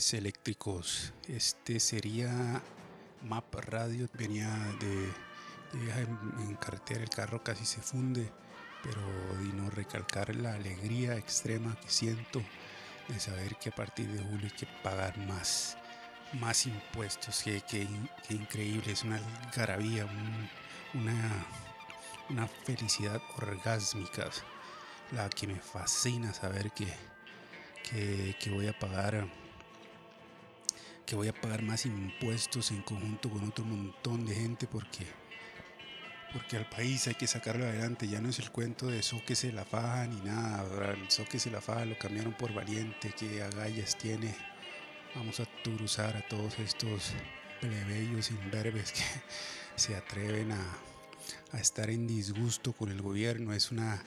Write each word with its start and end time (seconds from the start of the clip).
Eléctricos, 0.00 1.12
este 1.28 1.78
sería 1.78 2.62
Map 3.22 3.54
Radio, 3.54 4.08
venía 4.14 4.48
de, 4.80 5.78
de 5.78 6.00
en, 6.00 6.56
carretera, 6.56 7.02
el 7.02 7.10
carro 7.10 7.44
casi 7.44 7.66
se 7.66 7.82
funde, 7.82 8.32
pero 8.82 9.00
no 9.54 9.68
recalcar 9.68 10.34
la 10.34 10.54
alegría 10.54 11.16
extrema 11.16 11.78
que 11.80 11.90
siento 11.90 12.42
de 13.08 13.20
saber 13.20 13.56
que 13.56 13.68
a 13.68 13.74
partir 13.74 14.08
de 14.08 14.22
julio 14.24 14.48
hay 14.50 14.56
que 14.56 14.66
pagar 14.82 15.18
más, 15.18 15.76
más 16.40 16.66
impuestos, 16.66 17.42
que, 17.42 17.86
increíble, 18.30 18.92
es 18.92 19.04
una 19.04 19.20
algarabía, 19.44 20.06
una, 20.94 21.46
una 22.30 22.48
felicidad 22.48 23.20
orgásmica, 23.36 24.30
la 25.12 25.28
que 25.28 25.46
me 25.46 25.60
fascina 25.60 26.32
saber 26.32 26.72
que 26.72 26.88
que, 27.90 28.50
voy 28.50 28.68
a 28.68 28.78
pagar 28.78 29.26
que 31.10 31.16
voy 31.16 31.26
a 31.26 31.32
pagar 31.32 31.62
más 31.62 31.86
impuestos 31.86 32.70
en 32.70 32.82
conjunto 32.82 33.28
con 33.30 33.42
otro 33.42 33.64
montón 33.64 34.24
de 34.24 34.32
gente 34.32 34.68
porque 34.68 35.04
porque 36.32 36.56
al 36.56 36.70
país 36.70 37.08
hay 37.08 37.16
que 37.16 37.26
sacarlo 37.26 37.64
adelante, 37.64 38.06
ya 38.06 38.20
no 38.20 38.28
es 38.28 38.38
el 38.38 38.52
cuento 38.52 38.86
de 38.86 39.02
se 39.02 39.52
la 39.52 39.64
faja 39.64 40.06
ni 40.06 40.20
nada, 40.20 40.92
el 40.92 41.10
se 41.10 41.50
la 41.50 41.60
faja 41.60 41.84
lo 41.84 41.98
cambiaron 41.98 42.32
por 42.34 42.54
valiente, 42.54 43.12
que 43.18 43.42
agallas 43.42 43.98
tiene, 43.98 44.32
vamos 45.16 45.40
a 45.40 45.46
turuzar 45.64 46.16
a 46.16 46.28
todos 46.28 46.56
estos 46.60 47.10
plebeyos 47.60 48.30
imberbes 48.30 48.92
que 48.92 49.02
se 49.74 49.96
atreven 49.96 50.52
a, 50.52 50.64
a 51.50 51.58
estar 51.58 51.90
en 51.90 52.06
disgusto 52.06 52.72
con 52.72 52.92
el 52.92 53.02
gobierno, 53.02 53.52
es 53.52 53.72
una 53.72 54.00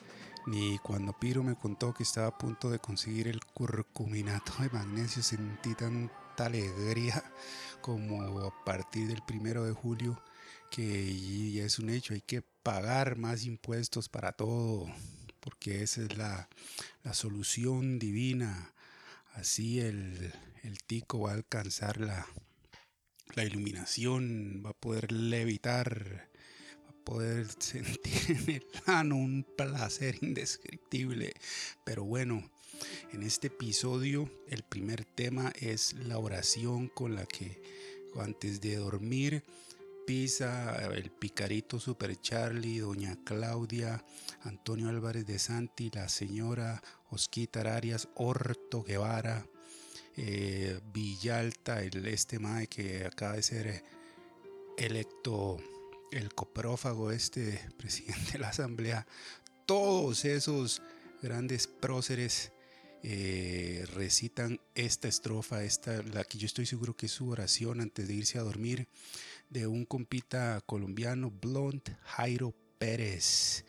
ni 0.46 0.80
cuando 0.80 1.12
Piro 1.12 1.44
me 1.44 1.56
contó 1.56 1.94
que 1.94 2.04
estaba 2.04 2.28
a 2.28 2.38
punto 2.38 2.70
de 2.70 2.80
conseguir 2.80 3.28
el 3.28 3.42
curcuminato 3.44 4.54
de 4.60 4.70
magnesio 4.70 5.22
sentí 5.22 5.76
tanta 6.36 6.46
alegría 6.46 7.24
como 7.82 8.42
a 8.42 8.64
partir 8.64 9.08
del 9.08 9.22
primero 9.24 9.66
de 9.66 9.74
julio 9.74 10.22
que 10.72 11.52
ya 11.52 11.66
es 11.66 11.78
un 11.78 11.92
hecho, 11.92 12.16
hay 12.16 12.22
que 12.22 12.42
pagar 12.42 13.18
más 13.18 13.46
impuestos 13.46 14.10
para 14.10 14.32
todo, 14.32 14.88
porque 15.40 15.84
esa 15.84 16.02
es 16.02 16.18
la, 16.18 16.50
solución 17.12 18.00
divina. 18.00 18.74
Así 19.34 19.80
el, 19.80 20.34
el 20.64 20.84
tico 20.84 21.20
va 21.20 21.32
a 21.32 21.36
alcanzar 21.36 22.00
la, 22.00 22.26
la 23.36 23.44
iluminación, 23.44 24.64
va 24.66 24.72
a 24.72 24.74
poder 24.74 25.12
levitar 25.12 26.32
poder 27.04 27.48
sentir 27.60 28.38
en 28.48 28.56
el 28.56 28.66
ano 28.88 29.16
un 29.18 29.46
placer 29.56 30.18
indescriptible. 30.22 31.34
Pero 31.84 32.04
bueno, 32.04 32.50
en 33.12 33.24
este 33.24 33.48
episodio 33.48 34.30
el 34.48 34.64
primer 34.64 35.06
tema 35.06 35.52
es 35.60 35.94
la 35.94 36.18
oración 36.18 36.88
con 36.88 37.16
la 37.16 37.26
que 37.26 37.62
antes 38.20 38.62
de 38.62 38.76
dormir 38.76 39.44
Pisa, 40.06 40.76
el 40.94 41.12
Picarito 41.12 41.80
Super 41.80 42.20
Charlie, 42.20 42.80
Doña 42.80 43.18
Claudia, 43.24 44.04
Antonio 44.42 44.90
Álvarez 44.90 45.26
de 45.26 45.40
Santi, 45.40 45.90
la 45.94 46.10
señora 46.10 46.84
Osquita 47.10 47.62
Arias, 47.62 48.10
Horto 48.16 48.84
Guevara, 48.84 49.48
eh, 50.18 50.80
Villalta, 50.94 51.82
el 51.82 52.06
este 52.06 52.40
mae 52.40 52.68
que 52.68 53.06
acaba 53.06 53.38
de 53.38 53.44
ser 53.44 53.84
electo 54.78 55.58
el 56.12 56.34
coprófago 56.34 57.12
este 57.12 57.60
presidente 57.78 58.34
de 58.34 58.40
la 58.40 58.50
asamblea, 58.50 59.08
todos 59.66 60.26
esos 60.26 60.82
grandes 61.22 61.68
próceres 61.68 62.52
eh, 63.04 63.86
recitan 63.94 64.60
esta 64.76 65.08
estrofa, 65.08 65.64
esta, 65.64 66.02
la 66.04 66.24
que 66.24 66.38
yo 66.38 66.46
estoy 66.46 66.66
seguro 66.66 66.96
que 66.96 67.08
es 67.08 67.12
su 67.12 67.30
oración 67.30 67.82
antes 67.82 68.08
de 68.08 68.14
irse 68.14 68.40
a 68.40 68.44
dormir, 68.44 68.88
de 69.50 69.68
un 69.68 69.86
compita 69.86 70.62
colombiano, 70.66 71.30
Blond 71.30 71.98
Jairo 72.02 72.56
Pérez, 72.78 73.66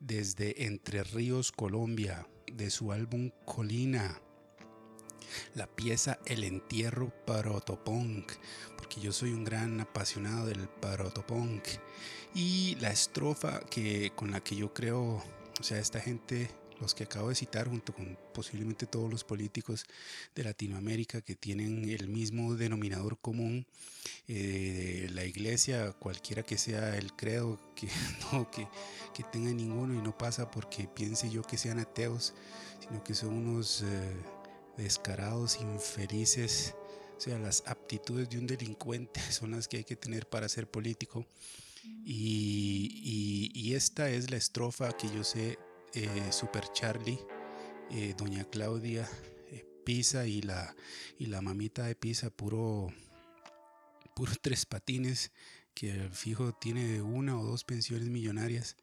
desde 0.00 0.66
Entre 0.66 1.02
Ríos, 1.02 1.50
Colombia, 1.50 2.28
de 2.52 2.70
su 2.70 2.92
álbum 2.92 3.30
Colina 3.44 4.20
la 5.54 5.66
pieza 5.66 6.18
El 6.26 6.44
entierro 6.44 7.12
parotopunk, 7.26 8.32
porque 8.76 9.00
yo 9.00 9.12
soy 9.12 9.32
un 9.32 9.44
gran 9.44 9.80
apasionado 9.80 10.46
del 10.46 10.68
parotopunk. 10.68 11.64
Y 12.34 12.76
la 12.80 12.90
estrofa 12.90 13.60
que, 13.60 14.12
con 14.14 14.30
la 14.30 14.42
que 14.42 14.56
yo 14.56 14.72
creo, 14.72 15.22
o 15.60 15.62
sea, 15.62 15.78
esta 15.78 16.00
gente 16.00 16.50
los 16.80 16.94
que 16.94 17.04
acabo 17.04 17.28
de 17.28 17.34
citar, 17.34 17.68
junto 17.68 17.94
con 17.94 18.18
posiblemente 18.32 18.86
todos 18.86 19.10
los 19.10 19.24
políticos 19.24 19.84
de 20.34 20.44
Latinoamérica 20.44 21.20
que 21.20 21.34
tienen 21.34 21.88
el 21.88 22.08
mismo 22.08 22.54
denominador 22.54 23.18
común 23.18 23.66
eh, 24.28 25.06
de 25.08 25.14
la 25.14 25.24
iglesia, 25.24 25.92
cualquiera 25.92 26.42
que 26.42 26.58
sea 26.58 26.96
el 26.96 27.12
credo, 27.12 27.60
que 27.74 27.88
no 28.32 28.50
que, 28.50 28.68
que 29.14 29.22
tenga 29.24 29.50
ninguno 29.52 29.94
y 29.94 30.02
no 30.02 30.16
pasa 30.16 30.50
porque 30.50 30.88
piense 30.88 31.30
yo 31.30 31.42
que 31.42 31.58
sean 31.58 31.78
ateos, 31.78 32.34
sino 32.80 33.02
que 33.02 33.14
son 33.14 33.34
unos... 33.34 33.82
Eh, 33.82 34.44
descarados, 34.76 35.60
infelices. 35.60 36.74
O 37.16 37.20
sea, 37.20 37.38
las 37.38 37.62
aptitudes 37.66 38.28
de 38.28 38.38
un 38.38 38.46
delincuente 38.46 39.20
son 39.30 39.52
las 39.52 39.68
que 39.68 39.78
hay 39.78 39.84
que 39.84 39.96
tener 39.96 40.28
para 40.28 40.48
ser 40.48 40.68
político. 40.68 41.26
Y, 42.06 43.74
esta 43.74 44.08
es 44.08 44.30
la 44.30 44.36
estrofa 44.36 44.92
que 44.92 45.08
yo 45.08 45.24
sé, 45.24 45.58
eh, 45.94 46.32
Super 46.32 46.64
Charlie, 46.72 47.20
eh, 47.90 48.14
Doña 48.16 48.44
Claudia, 48.44 49.08
eh, 49.50 49.64
Pisa 49.84 50.26
y 50.26 50.42
la, 50.42 50.74
y 51.18 51.26
la 51.26 51.40
mamita 51.40 51.86
de 51.86 51.94
Pisa, 51.94 52.30
puro, 52.30 52.92
puro 54.14 54.32
tres 54.42 54.66
patines, 54.66 55.30
que 55.72 56.08
fijo 56.12 56.52
tiene 56.52 57.02
una 57.02 57.38
o 57.38 57.44
dos 57.44 57.64
pensiones 57.64 58.08
millonarias. 58.08 58.76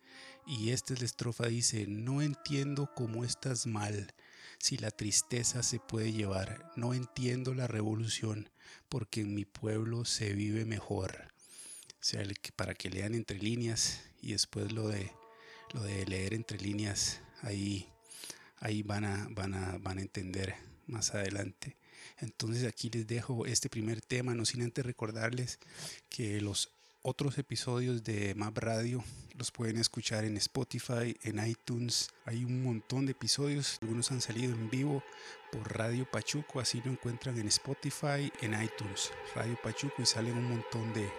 Y 0.45 0.71
esta 0.71 0.93
es 0.93 0.99
la 0.99 1.05
estrofa, 1.05 1.47
dice, 1.47 1.85
no 1.87 2.21
entiendo 2.21 2.89
cómo 2.95 3.23
estás 3.23 3.67
mal 3.67 4.13
si 4.57 4.77
la 4.77 4.91
tristeza 4.91 5.63
se 5.63 5.79
puede 5.79 6.11
llevar. 6.11 6.71
No 6.75 6.93
entiendo 6.93 7.53
la 7.53 7.67
revolución 7.67 8.49
porque 8.89 9.21
en 9.21 9.33
mi 9.35 9.45
pueblo 9.45 10.05
se 10.05 10.33
vive 10.33 10.65
mejor. 10.65 11.31
O 11.89 12.03
sea, 12.03 12.23
para 12.55 12.73
que 12.73 12.89
lean 12.89 13.15
entre 13.15 13.37
líneas 13.37 14.01
y 14.21 14.31
después 14.31 14.71
lo 14.71 14.87
de, 14.87 15.11
lo 15.73 15.81
de 15.81 16.05
leer 16.05 16.33
entre 16.33 16.57
líneas, 16.59 17.21
ahí, 17.41 17.87
ahí 18.59 18.83
van, 18.83 19.05
a, 19.05 19.27
van, 19.31 19.53
a, 19.53 19.77
van 19.77 19.97
a 19.97 20.01
entender 20.01 20.55
más 20.87 21.13
adelante. 21.13 21.77
Entonces 22.19 22.67
aquí 22.67 22.89
les 22.89 23.07
dejo 23.07 23.45
este 23.45 23.69
primer 23.69 24.01
tema, 24.01 24.35
no 24.35 24.45
sin 24.45 24.61
antes 24.61 24.85
recordarles 24.85 25.59
que 26.09 26.41
los 26.41 26.69
otros 27.03 27.37
episodios 27.37 28.03
de 28.03 28.35
Map 28.35 28.57
Radio 28.57 29.03
los 29.35 29.49
pueden 29.51 29.77
escuchar 29.77 30.23
en 30.23 30.37
Spotify, 30.37 31.17
en 31.23 31.45
iTunes. 31.45 32.11
Hay 32.25 32.45
un 32.45 32.61
montón 32.61 33.07
de 33.07 33.13
episodios. 33.13 33.79
Algunos 33.81 34.11
han 34.11 34.21
salido 34.21 34.53
en 34.53 34.69
vivo 34.69 35.03
por 35.51 35.75
Radio 35.75 36.05
Pachuco. 36.09 36.59
Así 36.59 36.81
lo 36.85 36.91
encuentran 36.91 37.39
en 37.39 37.47
Spotify, 37.47 38.31
en 38.41 38.61
iTunes. 38.61 39.11
Radio 39.33 39.57
Pachuco 39.63 40.01
y 40.01 40.05
salen 40.05 40.37
un 40.37 40.45
montón 40.45 40.93
de, 40.93 41.09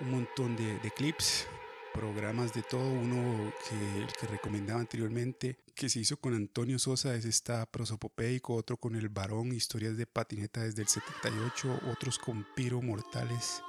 un 0.00 0.12
montón 0.12 0.56
de, 0.56 0.92
clips 0.96 1.46
programas 1.92 2.52
de 2.52 2.62
todo. 2.62 2.90
Uno 2.90 3.52
que 3.68 4.02
el 4.02 4.12
que 4.12 4.26
recomendaba 4.26 4.80
anteriormente, 4.80 5.58
que 5.74 5.88
se 5.88 6.00
hizo 6.00 6.18
con 6.18 6.34
Antonio 6.34 6.78
Sosa, 6.78 7.14
es 7.14 7.24
esta 7.24 7.66
prosopopeico, 7.66 8.54
otro 8.54 8.76
con 8.76 8.96
el 8.96 9.08
varón, 9.08 9.52
historias 9.52 9.96
de 9.96 10.06
patineta 10.06 10.62
desde 10.62 10.82
el 10.82 10.88
78, 10.88 11.80
otros 11.90 12.18
con 12.18 12.46
Piro 12.54 12.82
Mortales 12.82 13.62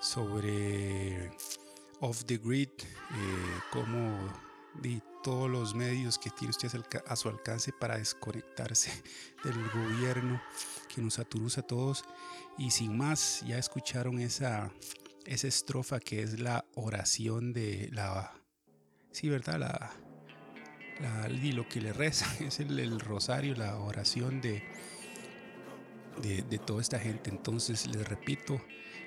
sobre 0.00 1.30
Off 2.00 2.24
the 2.24 2.38
Grid, 2.38 2.68
eh, 2.68 3.60
cómo 3.72 4.16
todos 5.22 5.50
los 5.50 5.74
medios 5.74 6.18
que 6.18 6.30
tiene 6.30 6.50
usted 6.50 6.70
a 7.06 7.16
su 7.16 7.28
alcance 7.28 7.72
para 7.72 7.98
desconectarse 7.98 8.90
del 9.44 9.68
gobierno 9.70 10.40
que 10.92 11.00
nos 11.00 11.18
aturuza 11.18 11.60
a 11.60 11.66
todos. 11.66 12.04
Y 12.58 12.70
sin 12.70 12.96
más, 12.96 13.42
ya 13.46 13.58
escucharon 13.58 14.18
esa, 14.18 14.70
esa 15.26 15.48
estrofa 15.48 16.00
que 16.00 16.22
es 16.22 16.40
la 16.40 16.64
oración 16.74 17.52
de 17.52 17.88
la... 17.92 18.32
Sí, 19.12 19.28
¿verdad? 19.28 19.58
La, 19.58 19.92
la, 21.00 21.28
y 21.30 21.52
lo 21.52 21.68
que 21.68 21.80
le 21.80 21.92
reza 21.92 22.26
es 22.44 22.60
el, 22.60 22.78
el 22.78 23.00
rosario, 23.00 23.54
la 23.54 23.76
oración 23.78 24.40
de, 24.40 24.62
de, 26.22 26.42
de, 26.42 26.58
toda 26.58 26.80
esta 26.80 26.98
gente. 26.98 27.30
Entonces 27.30 27.86
les 27.86 28.06
repito, 28.08 28.60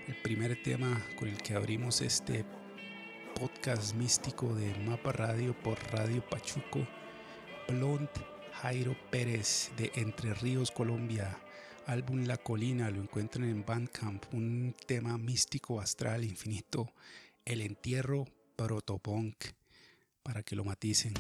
el 0.08 0.16
primer 0.22 0.62
tema 0.62 1.02
con 1.18 1.30
el 1.30 1.38
que 1.38 1.54
abrimos 1.54 2.02
este 2.02 2.46
podcast 3.40 3.96
místico 3.96 4.54
de 4.54 4.74
Mapa 4.80 5.12
Radio 5.12 5.56
por 5.62 5.78
Radio 5.92 6.24
Pachuco, 6.30 6.88
Blond 7.68 8.10
Jairo 8.62 8.96
Pérez 9.10 9.72
de 9.78 9.92
Entre 9.96 10.34
Ríos, 10.34 10.72
Colombia. 10.72 11.38
Álbum 11.88 12.26
La 12.26 12.38
Colina, 12.38 12.90
lo 12.90 13.02
encuentran 13.02 13.50
en 13.50 13.66
Bandcamp, 13.66 14.34
un 14.34 14.74
tema 14.86 15.18
místico, 15.18 15.82
astral, 15.82 16.24
infinito, 16.24 16.92
el 17.46 17.62
entierro 17.62 18.26
protopunk, 18.56 19.36
para 20.24 20.44
que 20.44 20.56
lo 20.56 20.64
maticen. 20.64 21.14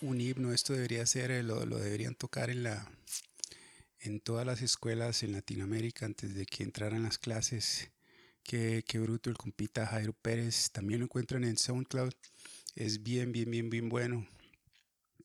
Un 0.00 0.20
himno, 0.20 0.52
esto 0.52 0.72
debería 0.72 1.04
ser, 1.06 1.30
eh, 1.30 1.42
lo, 1.42 1.66
lo 1.66 1.78
deberían 1.78 2.14
tocar 2.14 2.50
en 2.50 2.62
la 2.64 2.90
en 4.00 4.20
todas 4.20 4.46
las 4.46 4.62
escuelas 4.62 5.22
en 5.22 5.32
Latinoamérica 5.32 6.06
antes 6.06 6.34
de 6.34 6.46
que 6.46 6.62
entraran 6.62 7.02
las 7.02 7.18
clases. 7.18 7.90
Qué, 8.42 8.82
qué 8.86 8.98
bruto 8.98 9.28
el 9.30 9.36
compita 9.36 9.86
Jairo 9.86 10.14
Pérez. 10.14 10.70
También 10.70 11.00
lo 11.00 11.04
encuentran 11.04 11.44
en 11.44 11.58
SoundCloud. 11.58 12.12
Es 12.74 13.02
bien, 13.02 13.30
bien, 13.32 13.50
bien, 13.50 13.68
bien 13.68 13.88
bueno. 13.88 14.26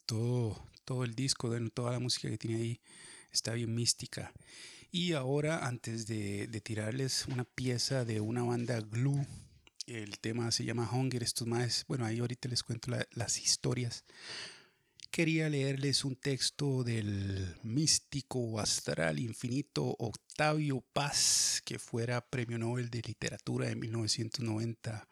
Todo, 0.06 0.70
todo 0.84 1.04
el 1.04 1.16
disco, 1.16 1.56
toda 1.74 1.94
la 1.94 2.00
música 2.00 2.30
que 2.30 2.38
tiene 2.38 2.58
ahí 2.58 2.82
está 3.32 3.54
bien 3.54 3.74
mística. 3.74 4.34
Y 4.92 5.14
ahora, 5.14 5.66
antes 5.66 6.06
de, 6.06 6.48
de 6.48 6.62
tirarles 6.62 7.28
una 7.28 7.46
pieza 7.46 8.06
de 8.06 8.20
una 8.20 8.44
banda 8.44 8.80
Glue, 8.82 9.26
el 9.88 10.20
tema 10.20 10.52
se 10.52 10.66
llama 10.66 10.90
Hunger. 10.92 11.24
Estos 11.24 11.48
más, 11.48 11.86
bueno, 11.88 12.06
ahí 12.06 12.20
ahorita 12.20 12.50
les 12.50 12.64
cuento 12.64 12.92
las 13.12 13.40
historias. 13.40 14.04
Quería 15.12 15.50
leerles 15.50 16.04
un 16.04 16.16
texto 16.16 16.84
del 16.84 17.56
místico 17.64 18.60
astral 18.60 19.20
infinito 19.20 19.96
Octavio 19.98 20.82
Paz, 20.92 21.62
que 21.64 21.80
fuera 21.80 22.20
premio 22.20 22.58
Nobel 22.58 22.90
de 22.90 23.02
Literatura 23.02 23.70
en 23.70 23.80
1990, 23.80 25.08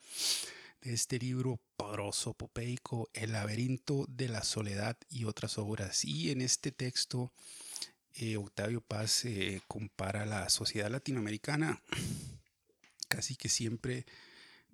de 0.82 0.94
este 0.94 1.20
libro 1.20 1.62
prosopopeico 1.77 3.10
El 3.13 3.32
laberinto 3.32 4.06
de 4.10 4.27
la 4.27 4.44
soledad 4.44 4.98
y 5.10 5.24
otras 5.24 5.58
obras. 5.58 6.03
Y 6.03 6.32
en 6.32 6.42
este 6.42 6.74
texto, 6.74 7.32
eh, 8.15 8.36
Octavio 8.36 8.82
Paz 8.82 9.24
eh, 9.24 9.62
compara 9.70 10.25
la 10.25 10.50
sociedad 10.50 10.92
latinoamericana 10.92 11.82
casi 13.08 13.36
que 13.36 13.48
siempre 13.48 14.06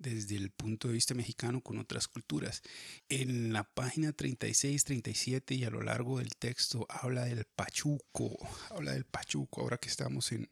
desde 0.00 0.36
el 0.36 0.50
punto 0.50 0.88
de 0.88 0.94
vista 0.94 1.14
mexicano 1.14 1.60
con 1.60 1.78
otras 1.78 2.08
culturas. 2.08 2.62
En 3.08 3.52
la 3.52 3.64
página 3.64 4.12
36, 4.12 4.84
37 4.84 5.54
y 5.54 5.64
a 5.64 5.70
lo 5.70 5.82
largo 5.82 6.18
del 6.18 6.34
texto 6.36 6.86
habla 6.88 7.26
del 7.26 7.44
Pachuco, 7.44 8.36
habla 8.70 8.92
del 8.92 9.04
Pachuco, 9.04 9.60
ahora 9.60 9.78
que 9.78 9.88
estamos 9.88 10.32
en, 10.32 10.48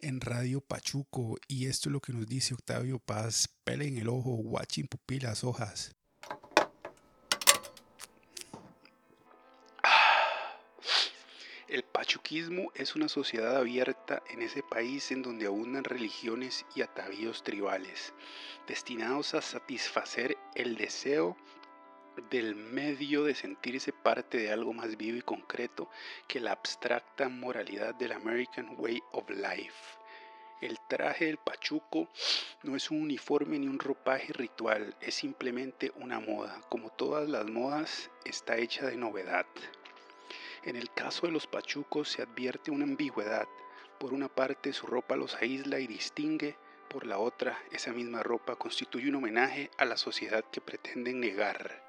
en 0.00 0.20
Radio 0.20 0.60
Pachuco 0.60 1.36
y 1.48 1.66
esto 1.66 1.88
es 1.88 1.92
lo 1.92 2.00
que 2.00 2.12
nos 2.12 2.26
dice 2.26 2.54
Octavio 2.54 3.00
Paz, 3.00 3.48
pele 3.64 3.88
en 3.88 3.98
el 3.98 4.08
ojo, 4.08 4.30
guachín 4.36 4.86
pupilas 4.86 5.42
hojas. 5.44 5.94
El 11.74 11.82
pachuquismo 11.82 12.70
es 12.76 12.94
una 12.94 13.08
sociedad 13.08 13.56
abierta 13.56 14.22
en 14.30 14.42
ese 14.42 14.62
país 14.62 15.10
en 15.10 15.22
donde 15.22 15.46
abundan 15.46 15.82
religiones 15.82 16.64
y 16.76 16.82
atavíos 16.82 17.42
tribales, 17.42 18.14
destinados 18.68 19.34
a 19.34 19.42
satisfacer 19.42 20.38
el 20.54 20.76
deseo 20.76 21.36
del 22.30 22.54
medio 22.54 23.24
de 23.24 23.34
sentirse 23.34 23.92
parte 23.92 24.38
de 24.38 24.52
algo 24.52 24.72
más 24.72 24.96
vivo 24.96 25.18
y 25.18 25.22
concreto 25.22 25.90
que 26.28 26.38
la 26.38 26.52
abstracta 26.52 27.28
moralidad 27.28 27.96
del 27.96 28.12
American 28.12 28.76
Way 28.78 29.02
of 29.10 29.28
Life. 29.30 29.98
El 30.60 30.78
traje 30.88 31.24
del 31.24 31.38
pachuco 31.38 32.08
no 32.62 32.76
es 32.76 32.92
un 32.92 33.02
uniforme 33.02 33.58
ni 33.58 33.66
un 33.66 33.80
ropaje 33.80 34.32
ritual, 34.32 34.94
es 35.00 35.16
simplemente 35.16 35.90
una 35.96 36.20
moda. 36.20 36.60
Como 36.68 36.90
todas 36.90 37.28
las 37.28 37.46
modas, 37.46 38.12
está 38.24 38.58
hecha 38.58 38.86
de 38.86 38.96
novedad. 38.96 39.46
En 40.66 40.76
el 40.76 40.90
caso 40.92 41.26
de 41.26 41.32
los 41.32 41.46
pachucos 41.46 42.08
se 42.08 42.22
advierte 42.22 42.70
una 42.70 42.84
ambigüedad. 42.84 43.46
Por 44.00 44.14
una 44.14 44.28
parte 44.28 44.72
su 44.72 44.86
ropa 44.86 45.14
los 45.14 45.34
aísla 45.34 45.78
y 45.78 45.86
distingue, 45.86 46.56
por 46.88 47.06
la 47.06 47.18
otra 47.18 47.58
esa 47.70 47.92
misma 47.92 48.22
ropa 48.22 48.56
constituye 48.56 49.10
un 49.10 49.16
homenaje 49.16 49.70
a 49.76 49.84
la 49.84 49.98
sociedad 49.98 50.42
que 50.50 50.62
pretenden 50.62 51.20
negar. 51.20 51.84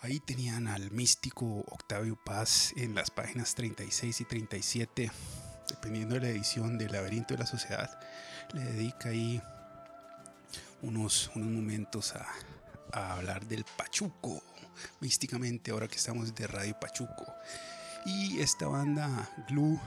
Ahí 0.00 0.20
tenían 0.20 0.68
al 0.68 0.92
místico 0.92 1.64
Octavio 1.66 2.16
Paz 2.16 2.72
en 2.76 2.94
las 2.94 3.10
páginas 3.10 3.56
36 3.56 4.20
y 4.20 4.24
37, 4.24 5.10
dependiendo 5.70 6.14
de 6.14 6.20
la 6.20 6.28
edición 6.28 6.78
del 6.78 6.92
laberinto 6.92 7.34
de 7.34 7.40
la 7.40 7.46
sociedad, 7.46 8.00
le 8.54 8.62
dedica 8.62 9.08
ahí 9.08 9.42
unos, 10.82 11.32
unos 11.34 11.48
momentos 11.48 12.14
a, 12.14 12.28
a 12.92 13.14
hablar 13.14 13.44
del 13.46 13.64
Pachuco 13.76 14.42
místicamente 15.00 15.70
ahora 15.70 15.88
que 15.88 15.96
estamos 15.96 16.34
de 16.34 16.46
Radio 16.46 16.78
Pachuco. 16.78 17.26
Y 18.04 18.40
esta 18.40 18.66
banda 18.66 19.28
Glue 19.48 19.78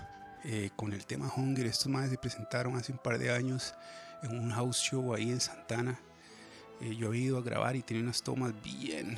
eh, 0.43 0.69
con 0.75 0.93
el 0.93 1.05
tema 1.05 1.31
Hunger, 1.35 1.65
estos 1.65 1.87
más 1.87 2.09
se 2.09 2.17
presentaron 2.17 2.75
hace 2.75 2.91
un 2.91 2.99
par 2.99 3.17
de 3.17 3.31
años 3.31 3.73
en 4.21 4.39
un 4.39 4.51
house 4.51 4.77
show 4.77 5.13
ahí 5.13 5.31
en 5.31 5.41
Santana. 5.41 5.99
Eh, 6.81 6.95
yo 6.95 7.13
he 7.13 7.17
ido 7.17 7.37
a 7.37 7.41
grabar 7.41 7.75
y 7.75 7.81
tenía 7.81 8.03
unas 8.03 8.21
tomas 8.21 8.53
bien, 8.61 9.17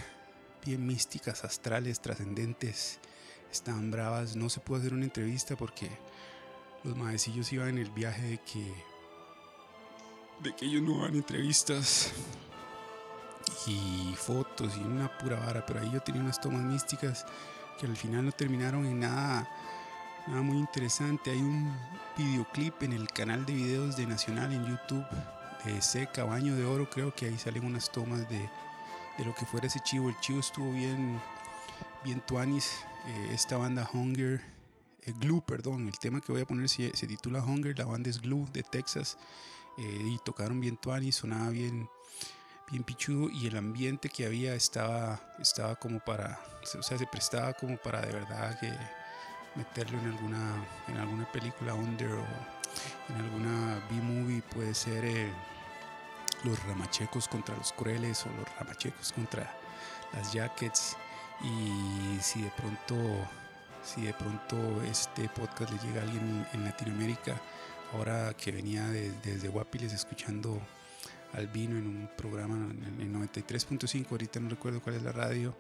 bien 0.66 0.86
místicas, 0.86 1.44
astrales, 1.44 2.00
trascendentes. 2.00 3.00
Estaban 3.52 3.92
bravas. 3.92 4.36
No 4.36 4.50
se 4.50 4.60
pudo 4.60 4.80
hacer 4.80 4.94
una 4.94 5.06
entrevista 5.06 5.56
porque 5.56 5.90
los 6.84 6.96
maecillos 6.96 7.52
iban 7.52 7.70
en 7.70 7.78
el 7.80 7.92
viaje 7.92 8.22
de 8.22 8.38
que, 8.40 8.74
de 10.44 10.56
que 10.56 10.66
ellos 10.66 10.82
no 10.82 11.00
van 11.00 11.16
entrevistas 11.16 12.14
y 13.66 14.14
fotos 14.16 14.78
y 14.78 14.82
una 14.82 15.16
pura 15.18 15.40
vara, 15.40 15.66
pero 15.66 15.80
ahí 15.80 15.92
yo 15.92 16.02
tenía 16.02 16.22
unas 16.22 16.40
tomas 16.40 16.62
místicas 16.62 17.26
que 17.80 17.86
al 17.86 17.96
final 17.96 18.26
no 18.26 18.32
terminaron 18.32 18.86
en 18.86 19.00
nada, 19.00 19.48
nada 20.28 20.42
muy 20.42 20.58
interesante. 20.58 21.32
Hay 21.32 21.42
un 21.42 21.76
videoclip 22.18 22.84
en 22.84 22.94
el 22.94 23.08
canal 23.08 23.46
de 23.46 23.54
videos 23.54 23.98
de 23.98 24.08
Nacional 24.08 24.52
en 24.54 24.66
YouTube 24.66 25.06
de 25.64 25.78
ese 25.78 26.08
cabaño 26.08 26.56
de 26.56 26.66
oro, 26.66 26.90
creo 26.90 27.14
que 27.14 27.26
ahí 27.26 27.38
salen 27.38 27.66
unas 27.66 27.92
tomas 27.92 28.28
de, 28.30 28.50
de 29.18 29.26
lo 29.26 29.34
que 29.36 29.46
fuera 29.46 29.68
ese 29.68 29.80
chivo. 29.80 30.10
El 30.10 30.20
chivo 30.20 30.40
estuvo 30.40 30.72
bien, 30.72 31.20
bien 32.04 32.22
tuanis. 32.22 32.72
Eh, 33.08 33.30
esta 33.34 33.58
banda 33.58 33.90
Hunger, 33.92 34.42
eh, 35.02 35.14
Glue, 35.20 35.42
perdón, 35.42 35.88
el 35.88 35.98
tema 35.98 36.22
que 36.22 36.32
voy 36.32 36.42
a 36.42 36.46
poner 36.46 36.68
se, 36.70 36.96
se, 36.96 37.08
titula 37.08 37.44
Hunger, 37.44 37.78
la 37.78 37.86
banda 37.86 38.10
es 38.10 38.22
Glue 38.22 38.48
de 38.52 38.64
Texas. 38.64 39.18
Eh, 39.78 40.04
y 40.06 40.18
tocaron 40.26 40.60
bien 40.60 40.78
tuanis, 40.78 41.16
sonaba 41.16 41.50
bien 41.50 41.88
bien 42.70 42.84
pichudo 42.84 43.30
y 43.30 43.48
el 43.48 43.58
ambiente 43.58 44.10
que 44.10 44.26
había 44.26 44.54
estaba, 44.54 45.20
estaba 45.40 45.76
como 45.76 46.00
para, 46.00 46.40
o 46.78 46.84
sea, 46.84 46.98
se 46.98 47.08
prestaba 47.08 47.54
como 47.54 47.78
para 47.78 48.02
de 48.02 48.12
verdad 48.12 48.60
que 48.60 48.72
meterlo 49.56 49.98
en 50.00 50.08
alguna, 50.08 50.68
en 50.88 50.98
alguna 50.98 51.32
película 51.32 51.74
under 51.74 52.12
o 52.12 52.26
en 53.10 53.16
alguna 53.16 53.82
B-movie, 53.90 54.42
puede 54.54 54.74
ser 54.74 55.06
eh, 55.06 55.32
los 56.44 56.62
ramachecos 56.66 57.28
contra 57.28 57.56
los 57.56 57.72
crueles 57.74 58.26
o 58.26 58.30
los 58.30 58.56
ramachecos 58.58 59.14
contra 59.14 59.52
las 60.14 60.34
jackets. 60.34 60.98
Y 61.42 62.20
si 62.20 62.42
de 62.42 62.52
pronto 62.52 62.96
si 63.84 64.02
de 64.02 64.14
pronto 64.14 64.82
este 64.84 65.30
podcast 65.30 65.72
le 65.72 65.80
llega 65.80 66.02
a 66.02 66.04
alguien 66.04 66.46
en 66.52 66.66
Latinoamérica 66.66 67.40
ahora 67.94 68.34
que 68.34 68.52
venía 68.52 68.84
desde 68.84 69.48
Guapiles 69.48 69.94
escuchando 69.94 70.60
Albino 71.34 71.78
en 71.78 71.88
un 71.88 72.10
programa 72.16 72.56
en 72.56 73.14
93.5, 73.14 74.12
ahorita 74.12 74.40
no 74.40 74.50
recuerdo 74.50 74.82
cuál 74.82 74.96
es 74.96 75.04
la 75.04 75.12
radio, 75.12 75.56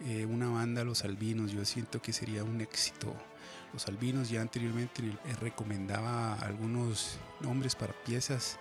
eh, 0.00 0.26
una 0.26 0.48
banda 0.48 0.84
Los 0.84 1.04
Albinos, 1.04 1.52
yo 1.52 1.64
siento 1.64 2.02
que 2.02 2.12
sería 2.12 2.44
un 2.44 2.60
éxito. 2.60 3.14
Los 3.72 3.86
Albinos 3.86 4.28
ya 4.28 4.40
anteriormente 4.40 5.02
eh, 5.02 5.34
recomendaba 5.40 6.34
algunos 6.34 7.18
nombres 7.40 7.74
para 7.74 7.92
piezas, 8.04 8.58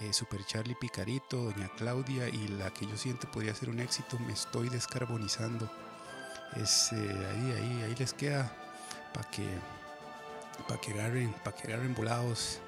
eh, 0.00 0.12
Super 0.12 0.44
Charlie 0.46 0.76
Picarito, 0.80 1.44
Doña 1.44 1.68
Claudia 1.76 2.28
y 2.28 2.48
la 2.48 2.72
que 2.72 2.86
yo 2.86 2.96
siento 2.96 3.30
podría 3.30 3.54
ser 3.54 3.70
un 3.70 3.80
éxito, 3.80 4.18
Me 4.20 4.32
Estoy 4.32 4.68
Descarbonizando. 4.68 5.70
Es, 6.56 6.92
ahí, 6.92 7.52
ahí, 7.52 7.82
ahí 7.84 7.94
les 7.96 8.12
queda 8.12 8.52
para 9.12 9.30
que, 9.30 9.46
para 10.66 10.80
que 10.80 10.92
agarren, 10.92 11.32
para 11.44 11.56
que 11.56 11.68
agarren 11.68 11.94
volados. 11.94 12.60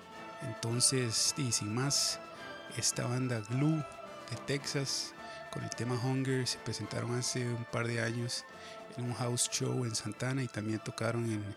Entonces, 0.43 1.35
y 1.37 1.52
sin 1.52 1.75
más, 1.75 2.21
esta 2.76 3.07
banda 3.07 3.41
Glue 3.50 3.85
de 4.31 4.37
Texas 4.47 5.14
con 5.52 5.62
el 5.64 5.71
tema 5.71 5.95
Hunger 5.95 6.47
se 6.47 6.59
presentaron 6.59 7.14
hace 7.14 7.47
un 7.47 7.64
par 7.67 7.87
de 7.87 8.00
años 8.00 8.45
en 8.97 9.05
un 9.05 9.14
house 9.14 9.50
show 9.50 9.85
en 9.85 9.95
Santana 9.95 10.43
y 10.43 10.49
también 10.49 10.79
tocaron 10.79 11.31
en, 11.31 11.57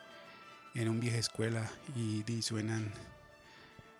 en 0.74 0.90
un 0.90 1.00
vieja 1.00 1.18
escuela 1.18 1.70
y, 1.96 2.42
suenan, 2.42 2.92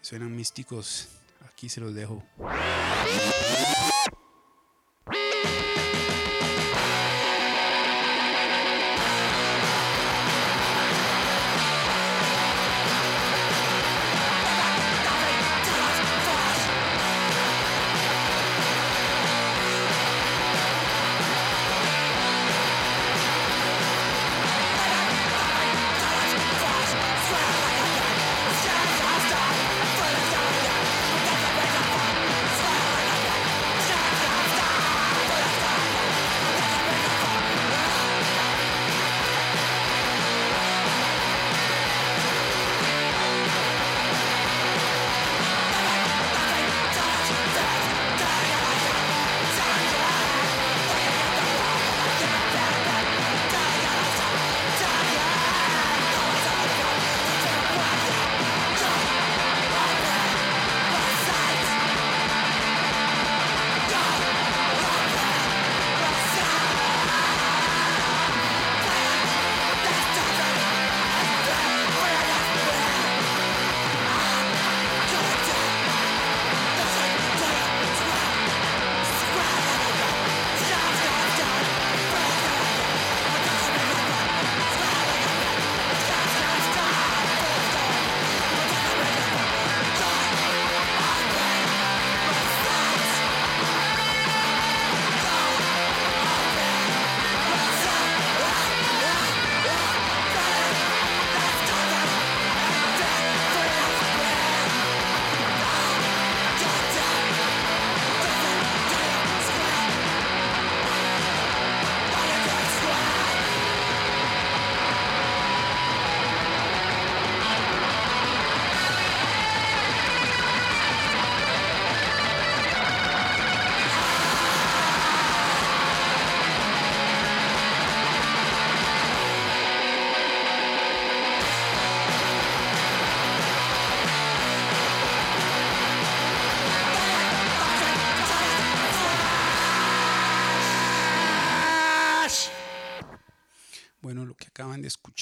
suenan 0.02 0.36
místicos. 0.36 1.10
Aquí 1.50 1.70
se 1.70 1.80
los 1.80 1.94
dejo. 1.94 2.24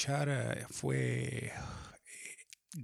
Eh, 0.06 0.66
fue 0.68 1.46
eh, 1.46 1.52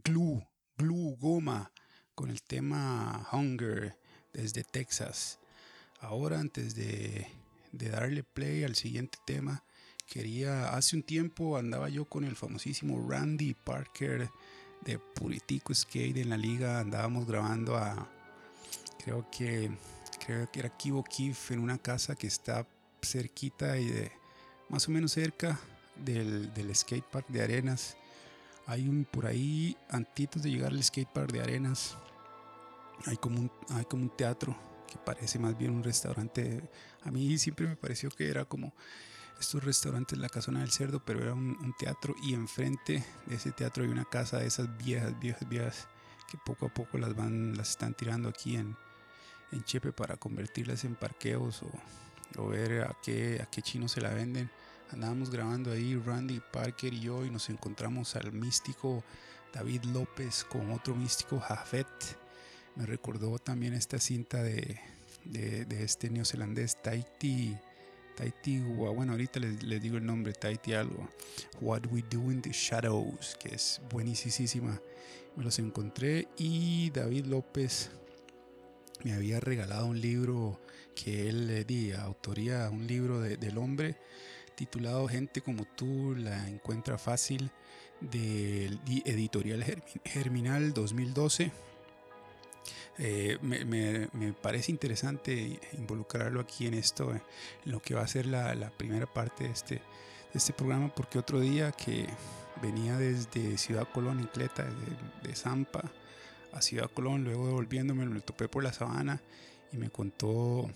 Glue, 0.05 0.43
Glue 0.77 1.17
Goma, 1.19 1.71
con 2.15 2.31
el 2.31 2.43
tema 2.43 3.29
Hunger 3.31 3.99
desde 4.33 4.65
Texas. 4.65 5.39
Ahora, 5.99 6.41
antes 6.41 6.75
de, 6.75 7.27
de 7.73 7.91
darle 7.91 8.25
play 8.25 8.65
al 8.65 8.75
siguiente 8.75 9.19
tema, 9.27 9.65
quería, 10.07 10.75
hace 10.75 10.97
un 10.97 11.03
tiempo 11.03 11.59
andaba 11.59 11.91
yo 11.91 12.07
con 12.07 12.25
el 12.25 12.37
famosísimo 12.37 13.07
Randy 13.07 13.53
Parker 13.53 14.31
de 14.81 14.99
Puritico 14.99 15.75
Skate 15.75 16.17
en 16.17 16.31
la 16.31 16.39
liga, 16.39 16.81
andábamos 16.81 17.27
grabando 17.27 17.77
a, 17.77 18.11
creo 19.05 19.31
que, 19.31 19.71
creo 20.25 20.50
que 20.50 20.61
era 20.61 20.75
Kibo 20.75 21.05
Kif 21.05 21.50
en 21.50 21.61
una 21.61 21.77
casa 21.77 22.15
que 22.15 22.29
está 22.29 22.67
cerquita 23.03 23.77
y 23.79 23.91
de, 23.91 24.11
más 24.71 24.89
o 24.89 24.91
menos 24.91 25.12
cerca 25.12 25.61
del, 26.04 26.52
del 26.54 26.75
skate 26.75 27.04
park 27.04 27.26
de 27.28 27.42
Arenas. 27.42 27.97
Hay 28.66 28.88
un 28.88 29.04
por 29.04 29.26
ahí, 29.26 29.76
antitos 29.88 30.42
de 30.42 30.50
llegar 30.50 30.73
al 30.73 30.83
skate 30.83 31.09
park 31.09 31.33
de 31.33 31.40
Arenas, 31.40 31.97
hay 33.07 33.16
como 33.16 33.40
un, 33.40 33.50
hay 33.71 33.85
como 33.85 34.02
un 34.04 34.16
teatro 34.16 34.57
que 34.87 34.99
parece 34.99 35.38
más 35.38 35.57
bien 35.57 35.71
un 35.71 35.83
restaurante. 35.83 36.62
A 37.02 37.11
mí 37.11 37.38
siempre 37.38 37.66
me 37.66 37.76
pareció 37.76 38.11
que 38.11 38.28
era 38.28 38.45
como 38.45 38.73
estos 39.40 39.64
restaurantes 39.64 40.19
La 40.19 40.28
Casona 40.28 40.61
del 40.61 40.71
Cerdo, 40.71 41.02
pero 41.04 41.23
era 41.23 41.33
un, 41.33 41.75
teatro 41.78 42.14
y 42.23 42.35
enfrente 42.35 43.04
de 43.26 43.35
ese 43.35 43.52
teatro 43.52 43.85
hay 43.85 43.90
una 43.90 44.04
casa 44.04 44.38
de 44.38 44.47
esas 44.47 44.76
viejas, 44.76 45.19
viejas, 45.19 45.49
viejas 45.49 45.88
que 46.30 46.37
poco 46.45 46.66
a 46.66 46.69
poco 46.69 46.99
las 46.99 47.16
van, 47.16 47.57
las 47.57 47.71
están 47.71 47.95
tirando 47.95 48.28
aquí 48.28 48.57
en, 48.57 48.76
en 49.50 49.64
Chepe 49.64 49.92
para 49.92 50.16
convertirlas 50.16 50.85
en 50.85 50.95
parqueos 50.95 51.62
o, 51.62 51.71
o 52.40 52.49
ver 52.49 52.83
a 52.83 52.97
qué, 53.02 53.40
a 53.42 53.47
qué 53.47 53.62
chino 53.62 53.88
se 53.88 54.00
la 54.00 54.11
venden. 54.11 54.50
Andábamos 54.93 55.31
grabando 55.31 55.71
ahí 55.71 55.95
Randy 55.95 56.41
Parker 56.53 56.93
y 56.93 57.01
yo 57.01 57.25
y 57.25 57.31
nos 57.31 57.49
encontramos 57.49 58.17
al 58.17 58.33
místico 58.33 59.05
David 59.53 59.85
López 59.85 60.45
con 60.45 60.71
otro 60.73 60.97
místico 60.97 61.39
Jafet. 61.39 61.87
Me 62.75 62.87
recordó 62.87 63.39
también 63.39 63.75
esta 63.75 63.99
cinta 63.99 64.43
de, 64.43 64.81
de, 65.25 65.85
este 65.85 66.11
neozelandés 66.11 66.83
Taiti 66.83 67.57
Taiti, 68.17 68.59
bueno, 68.59 69.13
ahorita 69.13 69.41
les, 69.41 69.81
digo 69.81 69.97
el 69.97 70.05
nombre, 70.05 70.33
Taiti 70.33 70.75
algo, 70.75 71.09
What 71.61 71.87
We 71.91 72.03
Do 72.11 72.31
in 72.31 72.43
the 72.43 72.51
Shadows, 72.53 73.37
que 73.41 73.55
es 73.55 73.81
buenísima. 73.91 74.81
Me 75.37 75.45
los 75.45 75.59
encontré 75.59 76.29
y 76.37 76.91
David 76.91 77.27
López 77.27 77.91
me 79.05 79.15
había 79.15 79.41
regalado 79.41 79.87
un 79.87 80.01
libro 80.01 80.61
que 80.95 81.29
él 81.29 81.47
le 81.47 81.65
di, 81.65 81.93
autoría, 81.93 82.69
un 82.69 82.87
libro 82.87 83.21
del 83.21 83.57
hombre 83.57 83.97
titulado 84.61 85.09
Gente 85.09 85.40
como 85.40 85.64
tú 85.64 86.14
la 86.14 86.47
encuentra 86.47 86.99
fácil, 86.99 87.50
del 88.00 88.79
editorial 89.07 89.64
Germinal 90.05 90.73
2012 90.73 91.50
eh, 92.99 93.38
me, 93.40 94.33
parece 94.35 94.71
interesante 94.71 95.59
involucrarlo 95.73 96.40
aquí 96.40 96.67
en 96.67 96.75
esto, 96.75 97.12
en 97.12 97.23
lo 97.64 97.81
que 97.81 97.95
va 97.95 98.02
a 98.02 98.07
ser 98.07 98.26
la, 98.26 98.71
primera 98.76 99.07
parte 99.07 99.45
de 99.45 99.50
este, 99.50 99.76
de 99.76 100.35
este 100.35 100.52
programa, 100.52 100.95
porque 100.95 101.19
otro 101.19 101.40
día 101.40 101.73
que 101.73 102.07
venía 102.61 102.99
desde 102.99 103.56
Ciudad 103.56 103.89
Colón, 103.91 104.21
Incleta, 104.21 104.65
de, 104.65 105.28
de 105.28 105.35
Zampa 105.35 105.91
a 106.52 106.61
Ciudad 106.61 106.91
Colón, 106.91 107.25
luego 107.25 107.47
devolviéndome, 107.47 108.04
me 108.04 108.21
topé 108.21 108.49
por 108.49 108.63
la 108.63 108.75
sabana 108.75 109.23
y 109.73 109.78
me 109.78 109.89
contó 109.89 110.69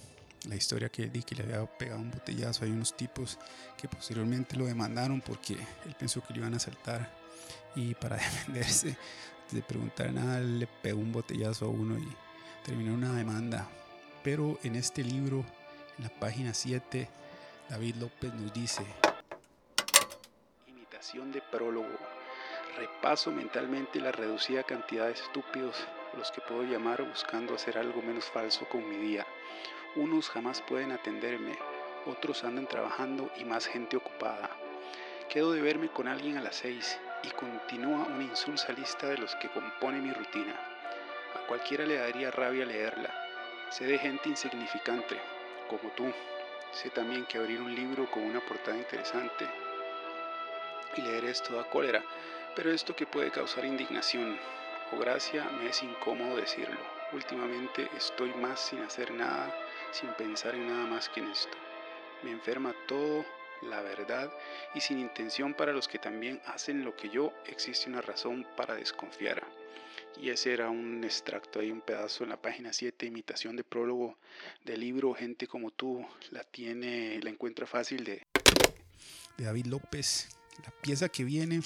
la 0.49 0.57
historia 0.57 0.89
que 0.89 1.07
di 1.07 1.23
que 1.23 1.35
le 1.35 1.45
había 1.45 1.67
pegado 1.67 2.01
un 2.01 2.11
botellazo. 2.11 2.65
Hay 2.65 2.71
unos 2.71 2.97
tipos 2.97 3.39
que 3.77 3.89
posteriormente 3.89 4.57
lo 4.57 4.67
demandaron 4.67 5.21
porque 5.21 5.55
él 5.55 5.95
pensó 5.99 6.23
que 6.23 6.33
le 6.35 6.41
iban 6.41 6.55
a 6.55 6.59
asaltar 6.59 7.11
y 7.75 7.95
para 7.95 8.17
defenderse 8.17 8.97
de 9.51 9.63
preguntar 9.63 10.13
nada, 10.13 10.41
le 10.41 10.67
pegó 10.67 11.01
un 11.01 11.13
botellazo 11.13 11.67
a 11.67 11.69
uno 11.69 11.99
y 11.99 12.09
terminó 12.65 12.95
una 12.95 13.13
demanda. 13.13 13.69
Pero 14.23 14.59
en 14.63 14.77
este 14.77 15.05
libro, 15.05 15.45
en 15.99 16.05
la 16.05 16.11
página 16.11 16.55
7, 16.55 17.09
David 17.69 17.97
López 17.97 18.33
nos 18.35 18.53
dice, 18.53 18.83
imitación 20.67 21.31
de 21.33 21.43
prólogo, 21.43 21.89
repaso 22.79 23.31
mentalmente 23.31 24.01
la 24.01 24.13
reducida 24.13 24.63
cantidad 24.63 25.07
de 25.07 25.13
estúpidos 25.13 25.77
los 26.17 26.31
que 26.31 26.41
puedo 26.41 26.63
llamar 26.63 27.03
buscando 27.03 27.55
hacer 27.55 27.79
algo 27.79 28.03
menos 28.03 28.27
falso 28.27 28.69
con 28.69 28.89
mi 28.89 28.97
día. 28.97 29.27
Unos 29.97 30.29
jamás 30.29 30.63
pueden 30.63 30.93
atenderme, 30.93 31.57
otros 32.07 32.45
andan 32.45 32.67
trabajando 32.67 33.31
y 33.37 33.45
más 33.45 33.67
gente 33.67 33.97
ocupada. 33.97 34.51
Quedo 35.29 35.53
de 35.53 35.61
verme 35.61 35.89
con 35.89 36.09
alguien 36.09 36.37
a 36.37 36.43
las 36.43 36.57
6 36.57 37.01
y 37.23 37.31
continúa 37.31 38.07
una 38.07 38.25
insulsa 38.25 38.73
lista 38.73 39.09
de 39.09 39.19
los 39.19 39.35
que 39.37 39.49
compone 39.49 40.01
mi 40.01 40.13
rutina. 40.13 40.55
A 41.35 41.47
cualquiera 41.47 41.87
le 41.87 41.97
daría 41.97 42.31
rabia 42.31 42.65
leerla. 42.65 43.13
Sé 43.71 43.87
de 43.87 43.99
gente 43.99 44.29
insignificante, 44.29 45.19
como 45.69 45.91
tú. 45.91 46.13
Sé 46.73 46.91
también 46.91 47.25
que 47.27 47.39
abrir 47.39 47.61
un 47.61 47.75
libro 47.75 48.11
con 48.11 48.25
una 48.25 48.41
portada 48.41 48.77
interesante 48.77 49.47
y 50.97 51.03
leer 51.03 51.25
esto 51.25 51.55
da 51.55 51.65
cólera, 51.65 52.03
pero 52.55 52.71
esto 52.71 52.95
que 52.95 53.07
puede 53.07 53.31
causar 53.31 53.65
indignación 53.65 54.39
gracia 54.99 55.45
me 55.59 55.69
es 55.69 55.83
incómodo 55.83 56.37
decirlo. 56.37 56.79
Últimamente 57.13 57.89
estoy 57.97 58.33
más 58.35 58.61
sin 58.61 58.81
hacer 58.81 59.13
nada, 59.13 59.55
sin 59.93 60.11
pensar 60.15 60.55
en 60.55 60.67
nada 60.67 60.87
más 60.87 61.09
que 61.09 61.21
en 61.21 61.31
esto. 61.31 61.57
Me 62.23 62.31
enferma 62.31 62.75
todo 62.89 63.25
la 63.63 63.81
verdad 63.83 64.33
y 64.75 64.81
sin 64.81 64.99
intención 64.99 65.55
para 65.55 65.73
los 65.73 65.89
que 65.89 65.99
también 65.99 66.41
hacen 66.47 66.85
lo 66.85 66.97
que 66.97 67.09
yo, 67.09 67.33
existe 67.47 67.89
una 67.89 68.01
razón 68.01 68.47
para 68.57 68.75
desconfiar. 68.75 69.43
Y 70.21 70.31
ese 70.31 70.53
era 70.53 70.71
un 70.71 71.03
extracto 71.03 71.61
ahí, 71.61 71.71
un 71.71 71.81
pedazo 71.81 72.25
en 72.25 72.31
la 72.31 72.41
página 72.41 72.73
7, 72.73 73.07
imitación 73.07 73.57
de 73.57 73.65
prólogo 73.65 74.17
del 74.65 74.81
libro 74.81 75.15
Gente 75.15 75.47
como 75.47 75.71
tú, 75.71 76.07
la 76.31 76.45
tiene, 76.45 77.21
la 77.23 77.31
encuentra 77.31 77.67
fácil 77.67 78.05
de, 78.05 78.23
de 79.37 79.45
David 79.45 79.67
López. 79.67 80.29
La 80.65 80.71
pieza 80.71 81.09
que 81.09 81.25
viene 81.25 81.61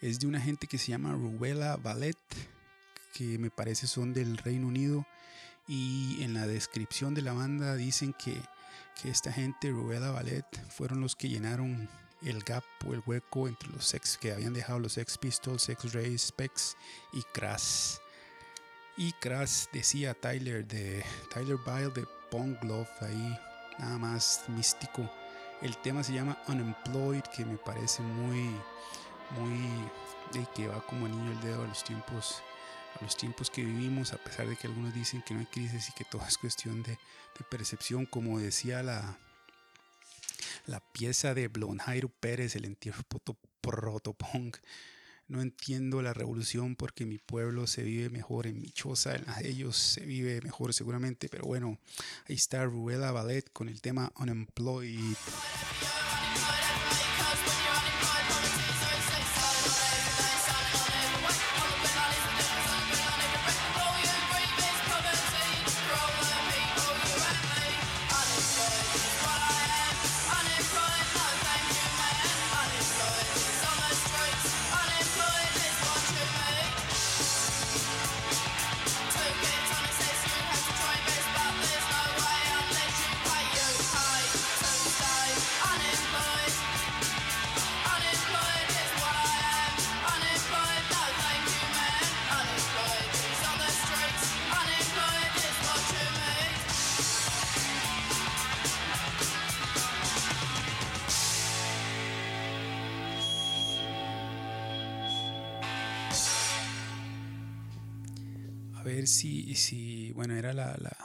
es 0.00 0.20
de 0.20 0.26
una 0.26 0.40
gente 0.40 0.66
que 0.66 0.78
se 0.78 0.88
llama 0.88 1.12
Rubella 1.12 1.76
Ballet, 1.76 2.18
que 3.14 3.38
me 3.38 3.50
parece 3.50 3.86
son 3.86 4.12
del 4.12 4.36
Reino 4.38 4.66
Unido. 4.66 5.06
Y 5.68 6.22
en 6.22 6.34
la 6.34 6.46
descripción 6.46 7.14
de 7.14 7.22
la 7.22 7.32
banda 7.32 7.74
dicen 7.74 8.12
que 8.12 8.40
que 9.00 9.10
esta 9.10 9.32
gente, 9.32 9.70
Rubella 9.70 10.10
Ballet, 10.10 10.44
fueron 10.70 11.00
los 11.00 11.14
que 11.14 11.28
llenaron 11.28 11.88
el 12.22 12.42
gap 12.42 12.64
o 12.86 12.94
el 12.94 13.02
hueco 13.06 13.46
entre 13.46 13.68
los 13.68 13.86
sex 13.86 14.16
que 14.16 14.32
habían 14.32 14.54
dejado 14.54 14.78
los 14.78 14.94
Sex 14.94 15.18
Pistols, 15.18 15.68
X-Ray, 15.68 16.16
Specs 16.18 16.76
y 17.12 17.22
Crash. 17.34 17.98
Y 18.96 19.12
Crash 19.12 19.66
decía 19.72 20.14
Tyler 20.14 20.66
de 20.66 21.04
Tyler 21.32 21.58
Bile 21.66 21.90
de 21.90 22.06
Pong 22.30 22.56
Glove 22.62 22.88
ahí, 23.02 23.38
nada 23.78 23.98
más 23.98 24.44
místico. 24.48 25.10
El 25.60 25.76
tema 25.78 26.02
se 26.02 26.14
llama 26.14 26.38
Unemployed, 26.48 27.22
que 27.34 27.44
me 27.44 27.58
parece 27.58 28.02
muy, 28.02 28.50
muy, 29.32 29.58
de 30.32 30.46
que 30.54 30.68
va 30.68 30.80
como 30.86 31.08
niño 31.08 31.32
el 31.32 31.40
dedo 31.40 31.62
a 31.64 31.66
los 31.66 31.84
tiempos 31.84 32.42
a 33.00 33.04
los 33.04 33.16
tiempos 33.16 33.50
que 33.50 33.62
vivimos, 33.62 34.12
a 34.12 34.16
pesar 34.16 34.48
de 34.48 34.56
que 34.56 34.66
algunos 34.66 34.94
dicen 34.94 35.22
que 35.22 35.34
no 35.34 35.40
hay 35.40 35.46
crisis 35.46 35.88
y 35.88 35.92
que 35.92 36.04
todo 36.04 36.22
es 36.26 36.38
cuestión 36.38 36.82
de, 36.82 36.98
percepción, 37.50 38.06
como 38.06 38.38
decía 38.38 38.82
la, 38.82 39.18
la 40.64 40.80
pieza 40.80 41.34
de 41.34 41.48
Blonjairo 41.48 42.08
Pérez, 42.08 42.56
el 42.56 42.64
entierro 42.64 43.02
protopunk. 43.60 44.56
No 45.28 45.42
entiendo 45.42 46.00
la 46.02 46.14
revolución 46.14 46.76
porque 46.76 47.04
mi 47.04 47.18
pueblo 47.18 47.66
se 47.66 47.82
vive 47.82 48.08
mejor 48.10 48.46
en 48.46 48.60
mi 48.60 48.70
choza, 48.70 49.16
en 49.16 49.26
la 49.26 49.34
de 49.38 49.48
ellos 49.48 49.76
se 49.76 50.06
vive 50.06 50.40
mejor 50.40 50.72
seguramente, 50.72 51.28
pero 51.28 51.44
bueno, 51.44 51.78
ahí 52.28 52.36
está 52.36 52.64
Rueda 52.64 53.10
Ballet 53.10 53.52
con 53.52 53.68
el 53.68 53.80
tema 53.80 54.12
Unemployed. 54.16 55.16
Si, 109.56 110.08
si 110.08 110.12
bueno, 110.12 110.34
era 110.36 110.52
la, 110.52 110.76
la, 110.78 110.96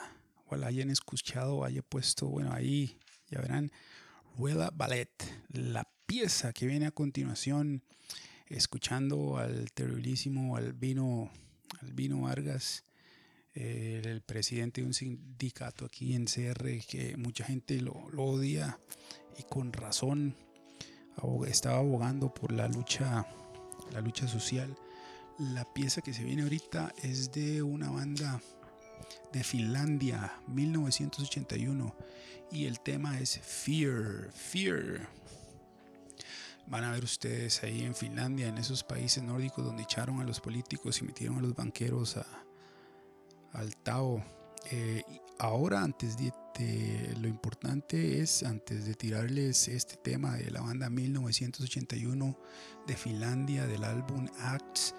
o 0.47 0.55
la 0.55 0.67
hayan 0.67 0.89
escuchado, 0.89 1.63
haya 1.63 1.81
puesto, 1.81 2.27
bueno, 2.27 2.53
ahí 2.53 2.97
ya 3.29 3.39
verán, 3.39 3.71
Rueda 4.37 4.71
Ballet, 4.73 5.09
la 5.49 5.87
pieza 6.05 6.53
que 6.53 6.67
viene 6.67 6.87
a 6.87 6.91
continuación, 6.91 7.83
escuchando 8.47 9.37
al 9.37 9.71
terribilísimo 9.71 10.57
Albino, 10.57 11.31
Albino 11.81 12.21
Vargas, 12.21 12.83
el 13.53 14.21
presidente 14.21 14.81
de 14.81 14.87
un 14.87 14.93
sindicato 14.93 15.85
aquí 15.85 16.13
en 16.13 16.25
CR 16.25 16.85
que 16.87 17.15
mucha 17.17 17.43
gente 17.43 17.81
lo, 17.81 18.09
lo 18.11 18.23
odia 18.23 18.79
y 19.37 19.43
con 19.43 19.73
razón 19.73 20.35
estaba 21.47 21.77
abogando 21.77 22.33
por 22.33 22.51
la 22.51 22.67
lucha, 22.67 23.25
la 23.91 24.01
lucha 24.01 24.27
social. 24.27 24.75
La 25.41 25.65
pieza 25.65 26.03
que 26.03 26.13
se 26.13 26.23
viene 26.23 26.43
ahorita 26.43 26.93
es 27.01 27.31
de 27.31 27.63
una 27.63 27.89
banda 27.89 28.39
de 29.33 29.43
Finlandia, 29.43 30.39
1981, 30.45 31.95
y 32.51 32.65
el 32.65 32.79
tema 32.79 33.19
es 33.19 33.39
Fear, 33.39 34.29
Fear. 34.31 35.09
Van 36.67 36.83
a 36.83 36.91
ver 36.91 37.03
ustedes 37.03 37.63
ahí 37.63 37.81
en 37.81 37.95
Finlandia, 37.95 38.49
en 38.49 38.59
esos 38.59 38.83
países 38.83 39.23
nórdicos 39.23 39.65
donde 39.65 39.81
echaron 39.81 40.21
a 40.21 40.25
los 40.25 40.39
políticos 40.39 41.01
y 41.01 41.05
metieron 41.05 41.39
a 41.39 41.41
los 41.41 41.55
banqueros 41.55 42.17
a, 42.17 42.27
al 43.53 43.75
Tao. 43.77 44.23
Eh, 44.69 45.03
ahora, 45.39 45.81
antes 45.81 46.17
de, 46.17 46.31
lo 47.19 47.27
importante 47.27 48.21
es, 48.21 48.43
antes 48.43 48.85
de 48.85 48.93
tirarles 48.93 49.69
este 49.69 49.95
tema 49.95 50.35
de 50.35 50.51
la 50.51 50.61
banda 50.61 50.91
1981 50.91 52.37
de 52.85 52.95
Finlandia, 52.95 53.65
del 53.65 53.83
álbum 53.83 54.27
Acts 54.37 54.93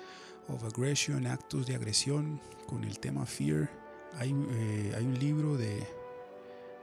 of 0.49 0.65
Aggression, 0.65 1.27
Actos 1.27 1.67
de 1.67 1.75
Agresión, 1.75 2.41
con 2.67 2.85
el 2.85 2.99
tema 2.99 3.27
Fear, 3.27 3.71
hay, 4.15 4.31
eh, 4.51 4.93
hay 4.97 5.05
un 5.05 5.19
libro 5.19 5.57
de, 5.57 5.87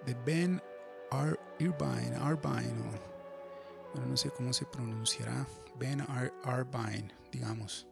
de 0.06 0.14
Ben 0.26 0.62
Ar 1.12 1.40
Irvine, 1.60 2.18
bueno, 3.94 4.08
no 4.08 4.18
sé 4.18 4.30
cómo 4.30 4.54
se 4.54 4.66
pronunciará, 4.66 5.48
Ben 5.80 6.02
Ar 6.02 6.34
Arbine, 6.44 7.14
digamos. 7.32 7.88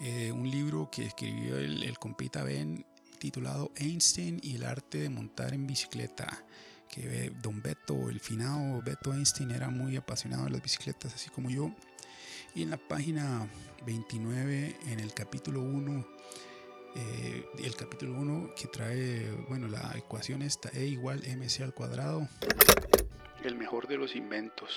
Eh, 0.00 0.30
un 0.30 0.48
libro 0.48 0.88
que 0.90 1.06
escribió 1.06 1.58
el, 1.58 1.82
el, 1.82 1.98
compita 1.98 2.44
Ben 2.44 2.86
titulado 3.18 3.72
Einstein 3.76 4.38
y 4.42 4.54
el 4.54 4.64
arte 4.64 4.98
de 4.98 5.10
montar 5.10 5.54
en 5.54 5.66
bicicleta. 5.66 6.44
Que 6.88 7.30
don 7.42 7.60
Beto, 7.60 8.08
el 8.08 8.20
finado 8.20 8.80
Beto 8.82 9.12
Einstein, 9.12 9.50
era 9.50 9.68
muy 9.68 9.96
apasionado 9.96 10.44
de 10.44 10.50
las 10.50 10.62
bicicletas, 10.62 11.14
así 11.14 11.28
como 11.30 11.50
yo. 11.50 11.74
Y 12.58 12.64
en 12.64 12.70
la 12.70 12.76
página 12.76 13.48
29, 13.86 14.78
en 14.88 14.98
el 14.98 15.14
capítulo 15.14 15.60
1, 15.60 16.04
eh, 16.96 17.46
el 17.62 17.76
capítulo 17.76 18.14
1 18.14 18.52
que 18.56 18.66
trae, 18.66 19.30
bueno, 19.48 19.68
la 19.68 19.94
ecuación 19.96 20.42
esta 20.42 20.68
E 20.70 20.84
igual 20.84 21.22
mc 21.24 21.62
al 21.62 21.72
cuadrado. 21.72 22.26
El 23.44 23.54
mejor 23.54 23.86
de 23.86 23.96
los 23.96 24.16
inventos. 24.16 24.76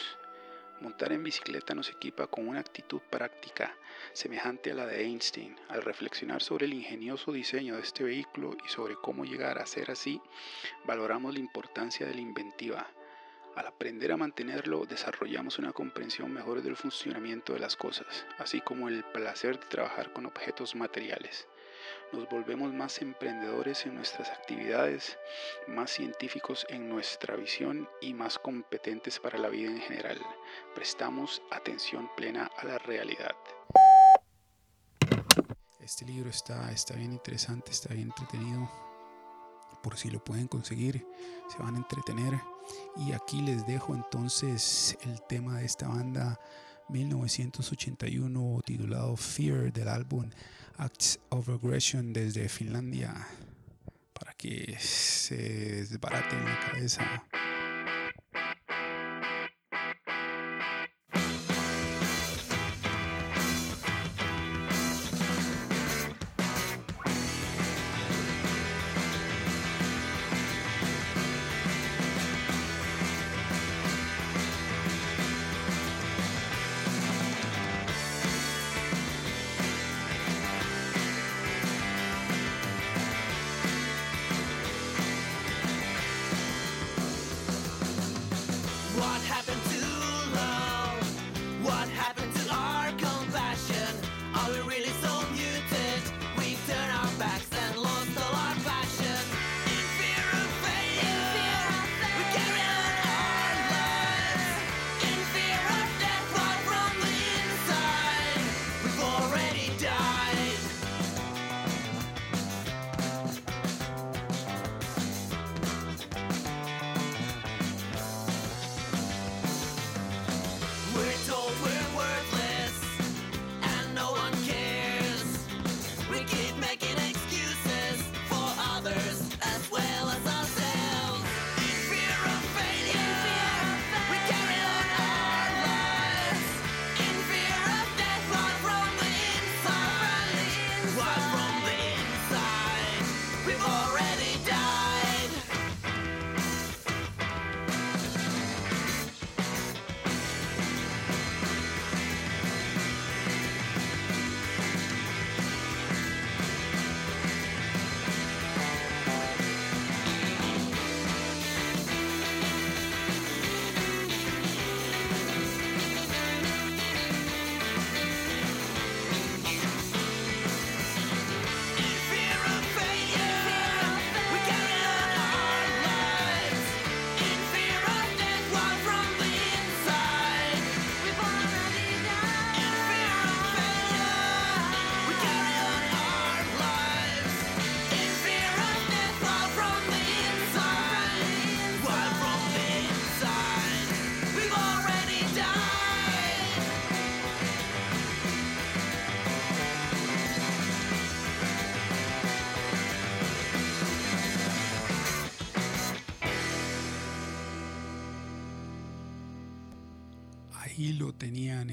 Montar 0.79 1.11
en 1.11 1.23
bicicleta 1.23 1.73
nos 1.73 1.89
equipa 1.89 2.27
con 2.27 2.47
una 2.47 2.59
actitud 2.59 3.01
práctica 3.09 3.75
semejante 4.13 4.69
a 4.69 4.75
la 4.75 4.85
de 4.85 5.01
Einstein. 5.01 5.55
Al 5.67 5.81
reflexionar 5.81 6.43
sobre 6.43 6.67
el 6.67 6.75
ingenioso 6.75 7.31
diseño 7.31 7.77
de 7.77 7.81
este 7.81 8.03
vehículo 8.03 8.55
y 8.63 8.69
sobre 8.69 8.93
cómo 8.93 9.25
llegar 9.25 9.57
a 9.57 9.65
ser 9.65 9.89
así, 9.89 10.21
valoramos 10.85 11.33
la 11.33 11.39
importancia 11.39 12.05
de 12.05 12.13
la 12.13 12.21
inventiva. 12.21 12.87
Al 13.55 13.67
aprender 13.67 14.11
a 14.11 14.17
mantenerlo, 14.17 14.85
desarrollamos 14.85 15.59
una 15.59 15.73
comprensión 15.73 16.31
mejor 16.31 16.61
del 16.61 16.75
funcionamiento 16.75 17.53
de 17.53 17.59
las 17.59 17.75
cosas, 17.75 18.25
así 18.37 18.61
como 18.61 18.87
el 18.87 19.03
placer 19.03 19.59
de 19.59 19.65
trabajar 19.67 20.13
con 20.13 20.25
objetos 20.25 20.75
materiales 20.75 21.47
nos 22.13 22.27
volvemos 22.29 22.73
más 22.73 23.01
emprendedores 23.01 23.85
en 23.85 23.95
nuestras 23.95 24.29
actividades, 24.29 25.17
más 25.67 25.91
científicos 25.91 26.65
en 26.69 26.89
nuestra 26.89 27.35
visión 27.35 27.87
y 28.01 28.13
más 28.13 28.37
competentes 28.37 29.19
para 29.19 29.37
la 29.37 29.49
vida 29.49 29.69
en 29.69 29.79
general. 29.79 30.19
Prestamos 30.75 31.41
atención 31.51 32.09
plena 32.15 32.49
a 32.57 32.65
la 32.65 32.77
realidad. 32.79 33.35
Este 35.79 36.05
libro 36.05 36.29
está, 36.29 36.71
está 36.71 36.95
bien 36.95 37.13
interesante, 37.13 37.71
está 37.71 37.93
bien 37.93 38.07
entretenido. 38.07 38.90
Por 39.81 39.97
si 39.97 40.09
lo 40.09 40.23
pueden 40.23 40.47
conseguir, 40.47 41.05
se 41.49 41.61
van 41.61 41.75
a 41.75 41.79
entretener. 41.79 42.39
Y 42.97 43.13
aquí 43.13 43.41
les 43.41 43.65
dejo 43.65 43.95
entonces 43.95 44.97
el 45.01 45.21
tema 45.27 45.59
de 45.59 45.65
esta 45.65 45.87
banda 45.87 46.39
1981 46.89 48.61
titulado 48.65 49.15
Fear 49.15 49.71
del 49.71 49.87
álbum 49.87 50.29
Acts 50.77 51.19
of 51.29 51.49
Aggression 51.49 52.11
desde 52.13 52.49
Finlandia 52.49 53.27
para 54.13 54.33
que 54.33 54.77
se 54.79 55.35
desbarate 55.85 56.35
en 56.35 56.45
la 56.45 56.59
cabeza. 56.59 57.23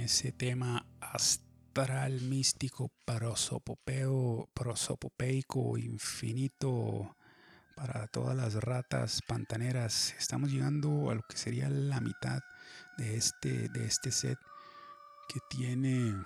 Ese 0.08 0.32
tema 0.32 0.86
astral 1.02 2.22
místico 2.22 2.90
prosopopeo, 3.04 4.48
prosopopeico 4.54 5.76
infinito 5.76 7.14
para 7.76 8.06
todas 8.06 8.34
las 8.34 8.54
ratas 8.54 9.20
pantaneras. 9.28 10.14
Estamos 10.18 10.50
llegando 10.50 11.10
a 11.10 11.14
lo 11.14 11.20
que 11.28 11.36
sería 11.36 11.68
la 11.68 12.00
mitad 12.00 12.40
de 12.96 13.18
este, 13.18 13.68
de 13.68 13.84
este 13.84 14.10
set 14.10 14.38
que 15.28 15.40
tiene 15.50 16.16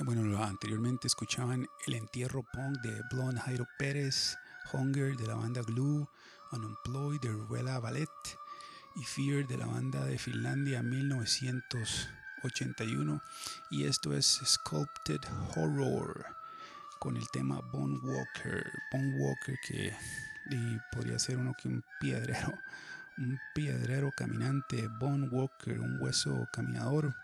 bueno, 0.00 0.42
anteriormente 0.42 1.08
escuchaban 1.08 1.68
El 1.86 1.92
Entierro 1.92 2.42
Punk 2.54 2.80
de 2.80 3.02
Blonde 3.10 3.42
Jairo 3.42 3.66
Pérez, 3.78 4.38
Hunger 4.72 5.14
de 5.14 5.26
la 5.26 5.34
banda 5.34 5.60
Glue, 5.60 6.08
Unemployed 6.52 7.20
de 7.20 7.32
Ruela 7.32 7.80
Ballet 7.80 8.08
y 8.94 9.04
Fear 9.04 9.46
de 9.46 9.58
la 9.58 9.66
banda 9.66 10.06
de 10.06 10.18
Finlandia 10.18 10.82
1981. 12.42 13.20
Y 13.70 13.84
esto 13.84 14.14
es 14.14 14.40
Sculpted 14.44 15.20
Horror 15.54 16.26
con 16.98 17.16
el 17.16 17.28
tema 17.30 17.60
Bone 17.72 17.98
Walker. 17.98 18.70
Bone 18.92 19.14
Walker 19.18 19.56
que 19.66 19.94
podría 20.92 21.18
ser 21.18 21.38
uno 21.38 21.54
que 21.60 21.68
un 21.68 21.84
piedrero, 22.00 22.52
un 23.18 23.38
piedrero 23.54 24.10
caminante, 24.16 24.88
Bone 24.88 25.28
Walker, 25.28 25.80
un 25.80 26.00
hueso 26.00 26.48
caminador 26.52 27.14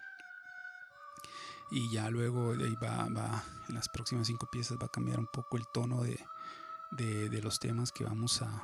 y 1.72 1.90
ya 1.90 2.11
luego 2.11 2.53
ahí 2.53 2.77
va, 2.83 3.09
va, 3.09 3.42
en 3.68 3.75
las 3.75 3.88
próximas 3.88 4.27
cinco 4.27 4.46
piezas 4.53 4.77
va 4.77 4.87
a 4.87 4.90
cambiar 4.90 5.18
un 5.18 5.27
poco 5.27 5.57
el 5.57 5.64
tono 5.72 6.03
de, 6.03 6.18
de, 6.90 7.40
los 7.40 7.59
temas 7.59 7.92
que 7.92 8.05
vamos 8.05 8.42
a, 8.42 8.62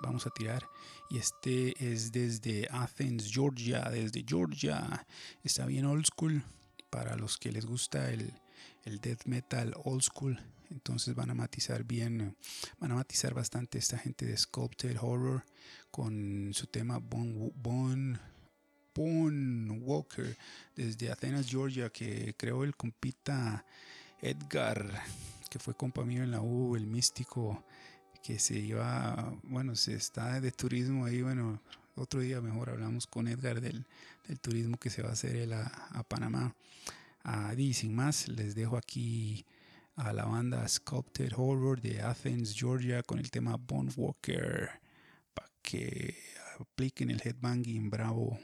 vamos 0.00 0.26
a 0.26 0.30
tirar. 0.30 0.68
Y 1.10 1.18
este 1.18 1.74
es 1.92 2.12
desde 2.12 2.68
Athens, 2.70 3.30
Georgia, 3.32 3.88
desde 3.90 4.24
Georgia. 4.26 5.06
Está 5.42 5.66
bien 5.66 5.84
old 5.84 6.06
school 6.06 6.42
para 6.90 7.16
los 7.16 7.38
que 7.38 7.52
les 7.52 7.66
gusta 7.66 8.10
el, 8.10 8.32
el 8.84 9.00
death 9.00 9.26
metal 9.26 9.74
old 9.84 10.02
school. 10.02 10.40
Entonces 10.70 11.14
van 11.14 11.30
a 11.30 11.34
matizar 11.34 11.84
bien, 11.84 12.34
van 12.78 12.92
a 12.92 12.94
matizar 12.94 13.34
bastante 13.34 13.78
esta 13.78 13.98
gente 13.98 14.24
de 14.24 14.36
Sculpted 14.36 14.96
Horror 14.98 15.44
con 15.90 16.50
su 16.54 16.66
tema 16.66 16.96
Bone, 16.98 17.52
Bone 17.54 18.18
Boone 18.94 19.80
Walker 19.80 20.36
desde 20.76 21.10
Atenas, 21.10 21.48
Georgia, 21.48 21.90
que 21.90 22.34
creó 22.36 22.64
el 22.64 22.76
compita 22.76 23.64
Edgar, 24.20 25.02
que 25.50 25.58
fue 25.58 25.74
compa 25.74 26.04
mío 26.04 26.22
en 26.22 26.30
la 26.30 26.40
U, 26.40 26.76
el 26.76 26.86
místico, 26.86 27.64
que 28.22 28.38
se 28.38 28.58
iba, 28.58 29.34
bueno, 29.42 29.74
se 29.76 29.94
está 29.94 30.40
de 30.40 30.52
turismo 30.52 31.04
ahí, 31.04 31.22
bueno, 31.22 31.60
otro 31.96 32.20
día 32.20 32.40
mejor 32.40 32.70
hablamos 32.70 33.06
con 33.06 33.28
Edgar 33.28 33.60
del, 33.60 33.84
turismo 34.40 34.78
que 34.78 34.88
se 34.88 35.02
va 35.02 35.10
a 35.10 35.12
hacer 35.12 35.36
él 35.36 35.52
a, 35.52 36.02
Panamá. 36.08 36.54
Ah, 37.24 37.54
y 37.56 37.74
sin 37.74 37.94
más, 37.94 38.28
les 38.28 38.54
dejo 38.54 38.76
aquí 38.76 39.44
a 39.96 40.12
la 40.12 40.24
banda 40.24 40.66
Sculpted 40.66 41.32
Horror 41.36 41.80
de 41.80 42.00
Athens, 42.00 42.54
Georgia, 42.54 43.02
con 43.02 43.18
el 43.18 43.30
tema 43.30 43.56
Bone 43.56 43.92
Walker, 43.96 44.70
para 45.34 45.48
que 45.60 46.16
apliquen 46.58 47.10
el 47.10 47.20
headbanging 47.22 47.90
bravo. 47.90 48.38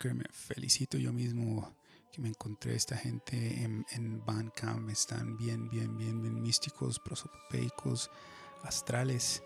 que 0.00 0.14
me 0.14 0.24
felicito 0.32 0.96
yo 0.96 1.12
mismo 1.12 1.76
que 2.10 2.22
me 2.22 2.28
encontré 2.28 2.74
esta 2.74 2.96
gente 2.96 3.62
en, 3.62 3.84
en 3.92 4.24
Bandcamp. 4.24 4.88
Están 4.90 5.36
bien, 5.36 5.68
bien, 5.68 5.96
bien, 5.96 6.22
bien 6.22 6.42
místicos, 6.42 6.98
prosopopeicos, 6.98 8.10
astrales. 8.64 9.42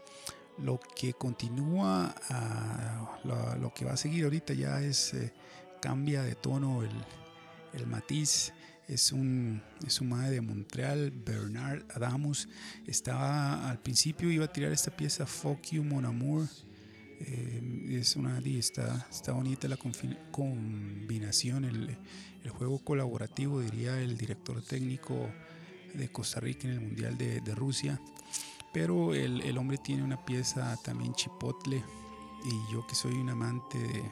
Lo 0.59 0.79
que 0.79 1.13
continúa, 1.13 2.15
uh, 2.31 3.27
lo, 3.27 3.57
lo, 3.57 3.75
que 3.75 3.85
va 3.85 3.95
a 3.95 3.97
seguir 3.97 4.25
ahorita 4.25 4.55
ya 4.55 4.81
es, 4.81 5.13
eh, 5.13 5.35
cambia 5.83 6.23
de 6.23 6.37
tono 6.37 6.83
el, 6.83 7.05
el 7.73 7.87
matiz 7.89 8.53
es 8.89 9.13
un, 9.13 9.63
es 9.87 10.01
un 10.01 10.11
madre 10.11 10.33
de 10.33 10.41
Montreal, 10.41 11.11
Bernard 11.11 11.85
Adamus. 11.95 12.49
Estaba 12.87 13.69
al 13.69 13.81
principio, 13.81 14.31
iba 14.31 14.45
a 14.45 14.53
tirar 14.53 14.73
esta 14.73 14.95
pieza 14.95 15.27
Fuck 15.27 15.73
You 15.73 15.83
Mon 15.83 16.05
Amour, 16.05 16.47
eh, 17.21 17.99
es 18.01 18.17
una, 18.17 18.39
está, 18.39 19.07
está 19.11 19.33
bonita 19.33 19.69
la 19.69 19.77
combinación, 20.31 21.65
el, 21.65 21.97
el, 22.43 22.51
juego 22.51 22.79
colaborativo, 22.79 23.61
diría 23.61 24.01
el 24.01 24.17
director 24.17 24.61
técnico 24.63 25.31
de 25.95 26.09
Costa 26.11 26.41
Rica 26.41 26.67
en 26.69 26.75
el 26.75 26.81
Mundial 26.81 27.17
de, 27.17 27.41
de 27.41 27.55
Rusia. 27.55 28.01
Pero 28.73 29.15
el, 29.15 29.41
el, 29.43 29.57
hombre 29.57 29.79
tiene 29.79 30.03
una 30.03 30.25
pieza 30.25 30.77
también 30.83 31.15
chipotle 31.15 31.83
y 32.45 32.73
yo 32.73 32.87
que 32.87 32.95
soy 32.95 33.13
un 33.15 33.31
amante 33.31 33.79
de, 33.79 34.03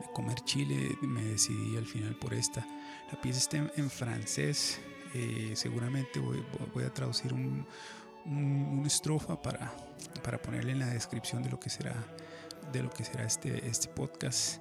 de 0.00 0.12
comer 0.12 0.40
chile 0.44 0.98
me 1.00 1.22
decidí 1.22 1.76
al 1.76 1.86
final 1.86 2.16
por 2.16 2.34
esta. 2.34 2.66
La 3.10 3.20
pieza 3.20 3.38
está 3.38 3.56
en, 3.76 3.90
francés. 3.90 4.80
Eh, 5.14 5.52
seguramente 5.54 6.18
voy, 6.18 6.84
a 6.84 6.92
traducir 6.92 7.32
un, 7.32 7.66
una 8.26 8.86
estrofa 8.86 9.40
para, 9.40 9.72
para 10.22 10.40
ponerle 10.40 10.72
en 10.72 10.80
la 10.80 10.88
descripción 10.88 11.42
de 11.42 11.50
lo 11.50 11.60
que 11.60 11.70
será, 11.70 11.94
de 12.72 12.82
lo 12.82 12.90
que 12.90 13.04
será 13.04 13.24
este, 13.24 13.66
este 13.68 13.88
podcast. 13.88 14.60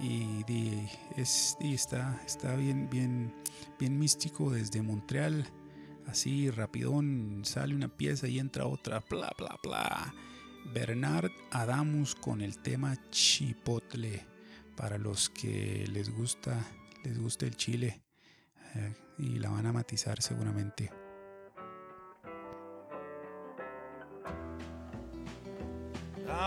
Y, 0.00 0.44
es, 1.16 1.56
está, 1.60 2.20
está 2.26 2.56
bien, 2.56 2.88
bien, 2.90 3.34
bien 3.78 3.98
místico 3.98 4.50
desde 4.50 4.82
Montreal. 4.82 5.46
Así 6.06 6.50
rapidón 6.50 7.42
sale 7.44 7.74
una 7.74 7.88
pieza 7.88 8.26
y 8.26 8.38
entra 8.38 8.66
otra. 8.66 9.02
Bla, 9.08 9.30
bla, 9.38 9.56
bla. 9.62 10.14
Bernard 10.72 11.30
Adamus 11.50 12.14
con 12.14 12.40
el 12.40 12.58
tema 12.58 12.96
Chipotle. 13.10 14.26
Para 14.76 14.98
los 14.98 15.28
que 15.28 15.86
les 15.92 16.10
gusta 16.10 16.58
les 17.04 17.18
gusta 17.18 17.46
el 17.46 17.56
chile 17.56 18.02
eh, 18.74 18.94
y 19.18 19.38
la 19.38 19.50
van 19.50 19.66
a 19.66 19.72
matizar 19.72 20.22
seguramente. 20.22 21.01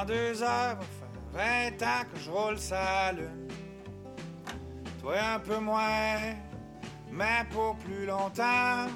Dans 0.06 0.14
deux 0.14 0.44
heures, 0.44 0.76
va 0.76 0.84
faire 1.34 1.70
20 1.80 1.84
ans 1.84 2.06
que 2.14 2.20
je 2.20 2.30
roule 2.30 2.60
sa 2.60 3.12
lune. 3.12 3.48
Toi 5.02 5.16
un 5.36 5.40
peu 5.40 5.58
moins, 5.58 6.36
mais 7.12 7.44
pour 7.50 7.76
plus 7.78 8.06
longtemps. 8.06 8.88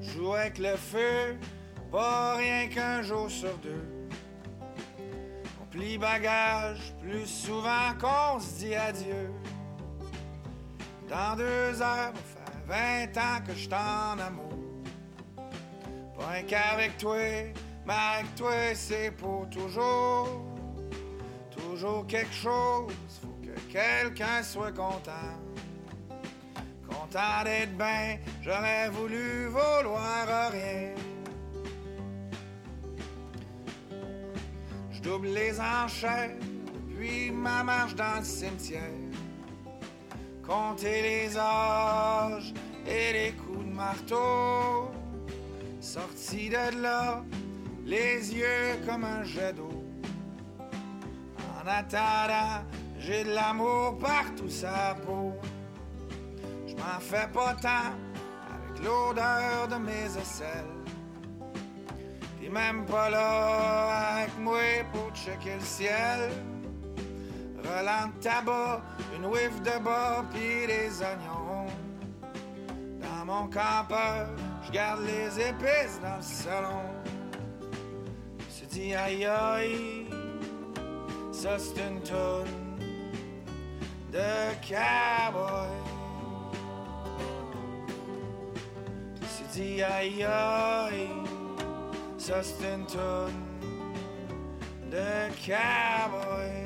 Joue 0.00 0.32
avec 0.32 0.58
le 0.58 0.76
feu, 0.76 1.38
pas 1.90 2.36
rien 2.36 2.68
qu'un 2.68 3.02
jour 3.02 3.30
sur 3.30 3.56
deux. 3.58 4.08
On 5.60 5.66
plie 5.66 5.98
bagage 5.98 6.94
plus 7.00 7.26
souvent 7.26 7.92
qu'on 8.00 8.40
se 8.40 8.58
dit 8.60 8.74
adieu. 8.74 9.30
Dans 11.08 11.36
deux 11.36 11.82
heures, 11.82 12.12
va 12.12 12.66
faire 12.66 13.12
20 13.12 13.18
ans 13.18 13.44
que 13.46 13.54
je 13.54 13.68
t'en 13.68 14.18
amour. 14.18 14.52
Pas 16.16 16.42
qu'avec 16.46 16.96
toi, 16.96 17.18
avec 17.88 18.34
toi, 18.34 18.74
c'est 18.74 19.10
pour 19.12 19.48
toujours. 19.50 20.46
Toujours 21.50 22.06
quelque 22.06 22.32
chose, 22.32 22.92
faut 23.20 23.36
que 23.42 23.58
quelqu'un 23.70 24.42
soit 24.42 24.72
content. 24.72 25.36
Content 26.88 27.44
d'être 27.44 27.76
bien, 27.76 28.18
j'aurais 28.40 28.88
voulu 28.90 29.46
vouloir 29.46 30.50
rien. 30.50 30.94
Je 34.90 35.00
double 35.00 35.28
les 35.28 35.60
enchères 35.60 36.36
depuis 36.88 37.30
ma 37.30 37.62
marche 37.62 37.94
dans 37.94 38.18
le 38.18 38.24
cimetière 38.24 39.02
compter 40.52 41.02
les 41.02 41.38
âges 41.38 42.52
et 42.86 43.12
les 43.12 43.32
coups 43.32 43.64
de 43.64 43.72
marteau. 43.72 44.90
Sorti 45.80 46.48
de 46.48 46.82
là, 46.82 47.24
les 47.84 48.34
yeux 48.34 48.78
comme 48.86 49.04
un 49.04 49.24
jet 49.24 49.52
d'eau. 49.52 49.84
En 51.38 51.66
attendant, 51.66 52.64
j'ai 52.98 53.24
de 53.24 53.30
l'amour 53.30 53.98
partout 53.98 54.48
sa 54.48 54.96
peau. 55.06 55.32
Je 56.66 56.74
m'en 56.74 57.00
fais 57.00 57.28
pas 57.32 57.54
tant 57.60 57.92
avec 58.48 58.84
l'odeur 58.84 59.68
de 59.68 59.76
mes 59.76 60.06
aisselles. 60.20 60.64
T'es 62.40 62.48
même 62.48 62.84
pas 62.86 63.10
là 63.10 64.16
avec 64.16 64.38
moi 64.38 64.60
pour 64.92 65.14
checker 65.14 65.54
le 65.54 65.60
ciel. 65.60 66.30
Relant 67.58 68.08
de 68.08 68.20
tabac, 68.20 68.82
une 69.16 69.26
whiff 69.26 69.62
de 69.62 69.82
bas 69.82 70.24
puis 70.32 70.66
des 70.66 70.90
oignons. 71.00 71.66
Dans 73.00 73.24
mon 73.24 73.46
campeur, 73.46 74.28
je 74.64 74.72
garde 74.72 75.02
les 75.02 75.40
épices 75.40 76.00
dans 76.02 76.16
le 76.16 76.22
salon. 76.22 76.82
di 78.72 78.94
ai 78.94 80.06
Sustenton 81.30 82.48
the 84.10 84.56
cowboy 84.62 85.68
Di 89.52 89.82
ai 89.82 91.10
Sustenton 92.16 93.34
the 94.88 95.30
cowboy 95.36 96.61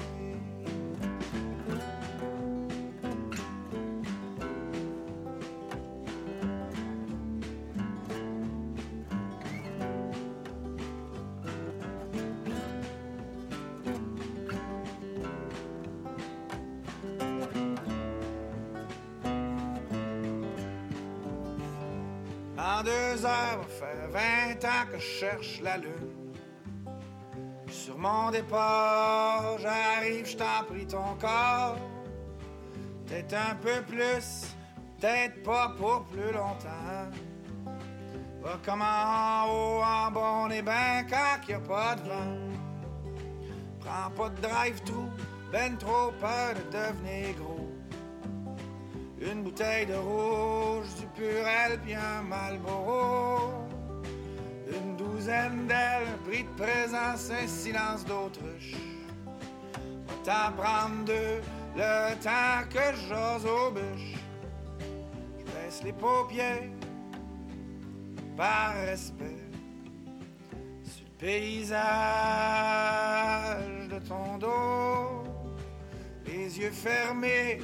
je 24.99 25.05
cherche 25.05 25.61
la 25.63 25.77
lune. 25.77 26.35
Sur 27.69 27.99
mon 27.99 28.31
départ, 28.31 29.59
j'arrive, 29.59 30.27
je 30.27 30.37
t'en 30.37 30.65
prie 30.69 30.87
ton 30.87 31.15
corps. 31.21 31.77
Peut-être 33.07 33.35
un 33.35 33.55
peu 33.57 33.83
plus, 33.83 34.55
peut-être 34.99 35.43
pas 35.43 35.75
pour 35.79 36.05
plus 36.07 36.33
longtemps. 36.33 37.11
Va 38.43 38.59
comme 38.65 38.83
en 38.83 39.47
haut, 39.49 39.83
en 39.83 40.11
bon 40.11 40.51
et 40.51 40.63
ben 40.63 41.07
quand 41.09 41.49
y 41.49 41.55
a 41.55 41.61
pas 41.61 41.97
de 41.97 42.09
vent. 42.09 42.37
Prends 43.81 44.11
pas 44.17 44.29
de 44.31 44.41
drive-through, 44.41 45.11
ben 45.53 45.77
trop 45.79 46.13
peur 46.21 46.55
de 46.55 46.77
devenir 46.77 47.37
gros. 47.37 47.71
Une 49.21 49.43
bouteille 49.43 49.87
de 49.87 49.95
rouge, 49.95 50.87
du 51.01 51.07
purel 51.15 51.81
puis 51.83 51.95
un 51.95 52.23
Malboro. 52.23 53.66
Douzaine 55.17 55.67
d'ailes, 55.67 56.19
prix 56.27 56.45
de 56.45 56.63
présence, 56.63 57.31
un 57.31 57.47
silence 57.47 58.05
d'autruche. 58.05 58.75
T'en 60.23 60.53
prendre 60.55 61.07
deux, 61.07 61.41
le 61.75 62.15
temps 62.23 62.69
que 62.69 62.95
j'ose 63.09 63.47
aux 63.47 63.71
bûches. 63.71 64.19
Je 65.39 65.45
baisse 65.45 65.83
les 65.83 65.95
paupières 65.95 66.69
par 68.37 68.75
respect 68.75 69.49
sur 70.85 71.07
le 71.07 71.13
paysage 71.19 71.79
de 73.89 73.99
ton 74.07 74.37
dos, 74.37 75.25
les 76.27 76.59
yeux 76.59 76.73
fermés 76.73 77.61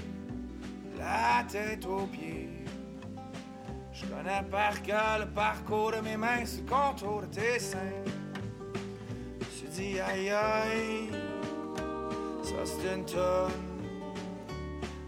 la 0.96 1.44
tête 1.46 1.84
aux 1.84 2.06
pieds. 2.06 2.51
Je 4.02 4.08
connais 4.08 4.42
par 4.50 4.82
cœur 4.82 5.18
le 5.20 5.26
parcours 5.26 5.92
de 5.92 6.00
mes 6.00 6.16
mains 6.16 6.44
sous 6.44 6.64
contour 6.64 7.22
de 7.22 7.26
tes 7.26 7.58
seins. 7.58 7.78
Je 9.40 9.46
me 9.46 9.50
suis 9.50 9.68
dit 9.68 10.00
aïe 10.00 10.30
aïe, 10.30 11.10
ça 12.42 12.64
c'est 12.64 12.94
une 12.94 13.04
tonne 13.04 13.52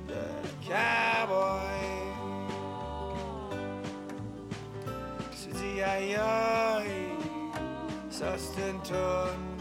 de 0.08 0.22
cowboy. 0.66 1.74
Je 4.86 5.26
me 5.26 5.32
suis 5.32 5.52
dit 5.52 5.82
aïe 5.82 6.14
aïe, 6.14 7.10
ça 8.10 8.36
c'est 8.38 8.70
une 8.70 8.80
tonne 8.82 9.58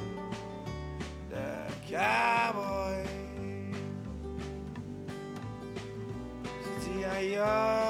de 1.31 1.45
cowboy. 1.89 3.03
Aïe 6.95 7.05
aïe 7.05 7.35
aïe. 7.37 7.82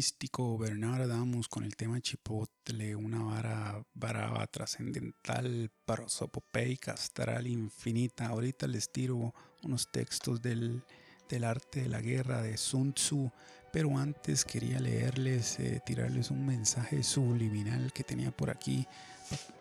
Místico 0.00 0.56
Bernard 0.56 1.02
Adamus 1.02 1.46
con 1.46 1.62
el 1.62 1.76
tema 1.76 2.00
Chipotle, 2.00 2.96
una 2.96 3.22
vara 3.22 3.84
brava, 3.92 4.46
trascendental, 4.46 5.70
prosopopeica, 5.84 6.92
astral, 6.92 7.46
infinita. 7.46 8.28
Ahorita 8.28 8.66
les 8.66 8.90
tiro 8.90 9.34
unos 9.62 9.92
textos 9.92 10.40
del, 10.40 10.82
del, 11.28 11.44
arte 11.44 11.82
de 11.82 11.90
la 11.90 12.00
guerra 12.00 12.40
de 12.40 12.56
Sun 12.56 12.94
Tzu, 12.94 13.30
pero 13.74 13.98
antes 13.98 14.46
quería 14.46 14.80
leerles, 14.80 15.60
eh, 15.60 15.82
tirarles 15.84 16.30
un 16.30 16.46
mensaje 16.46 17.02
subliminal 17.02 17.92
que 17.92 18.02
tenía 18.02 18.30
por 18.30 18.48
aquí 18.48 18.86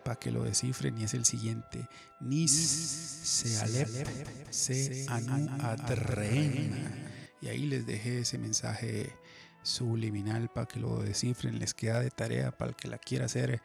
para 0.06 0.18
que 0.18 0.32
lo 0.32 0.46
descifren 0.46 0.98
y 0.98 1.04
es 1.04 1.16
el 1.16 1.26
siguiente. 1.26 1.86
Nis 2.22 2.52
se 2.54 3.60
alep 3.60 3.90
se 4.52 5.06
anu 5.10 5.50
Y 7.42 7.48
ahí 7.50 7.66
les 7.66 7.86
dejé 7.86 8.20
ese 8.20 8.38
mensaje 8.38 9.19
subliminal 9.64 10.49
para 10.49 10.68
que 10.68 10.80
lo 10.80 11.01
descifren, 11.01 11.60
les 11.60 11.74
queda 11.74 11.99
de 11.99 12.12
tarea 12.12 12.51
para 12.51 12.72
el 12.72 12.76
que 12.76 12.88
la 12.88 12.97
quiera 12.97 13.26
hacer. 13.26 13.62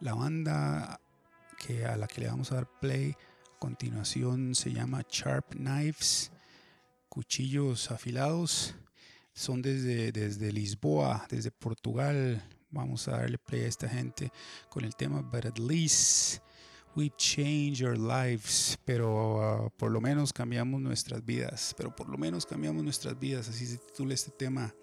La 0.00 0.14
banda 0.14 1.00
que 1.58 1.84
a 1.84 1.96
la 1.96 2.06
que 2.06 2.22
le 2.22 2.28
vamos 2.28 2.50
a 2.52 2.56
dar 2.56 2.66
play 2.80 3.10
a 3.10 3.58
continuación 3.58 4.54
se 4.54 4.72
llama 4.72 5.04
Sharp 5.08 5.54
Knives, 5.54 6.32
cuchillos 7.08 7.90
afilados. 7.90 8.74
Son 9.34 9.62
desde, 9.62 10.12
desde 10.12 10.52
Lisboa, 10.52 11.26
desde 11.30 11.50
Portugal. 11.50 12.42
Vamos 12.70 13.08
a 13.08 13.12
darle 13.12 13.38
play 13.38 13.62
a 13.62 13.68
esta 13.68 13.88
gente 13.88 14.30
con 14.68 14.84
el 14.84 14.94
tema 14.94 15.22
But 15.22 15.46
at 15.46 15.58
least 15.58 16.42
we 16.94 17.10
change 17.16 17.82
our 17.82 17.96
lives. 17.96 18.78
Pero 18.84 19.66
uh, 19.66 19.70
por 19.70 19.90
lo 19.90 20.00
menos 20.00 20.32
cambiamos 20.32 20.80
nuestras 20.80 21.24
vidas. 21.24 21.74
Pero 21.76 21.94
por 21.94 22.08
lo 22.08 22.18
menos 22.18 22.44
cambiamos 22.44 22.82
nuestras 22.82 23.18
vidas. 23.18 23.48
Así 23.48 23.66
se 23.66 23.78
titula 23.78 24.12
este 24.12 24.30
tema. 24.30 24.74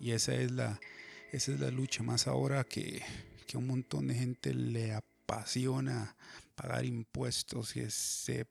Y 0.00 0.12
esa 0.12 0.34
es 0.34 0.50
la, 0.52 0.80
esa 1.32 1.52
es 1.52 1.60
la 1.60 1.70
lucha, 1.70 2.02
más 2.02 2.26
ahora 2.26 2.64
que, 2.64 3.02
que 3.46 3.56
un 3.56 3.66
montón 3.66 4.08
de 4.08 4.14
gente 4.14 4.54
le 4.54 4.94
apasiona 4.94 6.16
pagar 6.54 6.84
impuestos 6.84 7.76
y 7.76 7.90
se, 7.90 8.46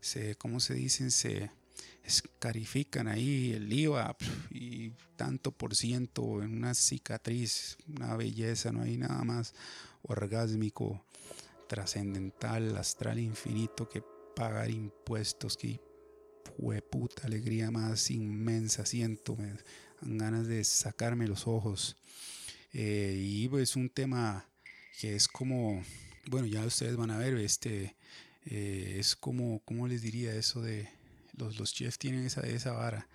se 0.00 0.34
¿cómo 0.36 0.60
se 0.60 0.74
dicen? 0.74 1.10
Se 1.10 1.50
escarifican 2.04 3.08
ahí 3.08 3.52
el 3.52 3.72
IVA 3.72 4.16
y 4.50 4.90
tanto 5.16 5.52
por 5.52 5.76
ciento 5.76 6.42
en 6.42 6.56
una 6.56 6.74
cicatriz, 6.74 7.76
una 7.86 8.16
belleza, 8.16 8.72
no 8.72 8.82
hay 8.82 8.96
nada 8.96 9.22
más 9.24 9.54
orgásmico, 10.02 11.04
trascendental, 11.68 12.76
astral 12.76 13.18
infinito 13.18 13.88
que 13.88 14.02
pagar 14.34 14.70
impuestos, 14.70 15.56
que 15.56 15.80
puta 16.90 17.26
alegría 17.26 17.70
más 17.70 18.10
inmensa 18.10 18.86
siento, 18.86 19.36
ganas 20.02 20.46
de 20.46 20.64
sacarme 20.64 21.28
los 21.28 21.46
ojos. 21.46 21.96
Eh, 22.72 23.16
y 23.18 23.44
es 23.44 23.50
pues, 23.50 23.76
un 23.76 23.88
tema 23.88 24.44
que 25.00 25.14
es 25.14 25.28
como, 25.28 25.82
bueno, 26.26 26.46
ya 26.46 26.64
ustedes 26.64 26.96
van 26.96 27.10
a 27.10 27.18
ver, 27.18 27.34
este, 27.36 27.96
eh, 28.46 28.96
es 28.98 29.16
como, 29.16 29.60
¿cómo 29.64 29.88
les 29.88 30.02
diría 30.02 30.34
eso 30.34 30.60
de, 30.60 30.88
los, 31.38 31.58
los 31.58 31.72
chefs 31.72 31.98
tienen 31.98 32.26
esa, 32.26 32.42
esa 32.42 32.72
vara. 32.72 33.06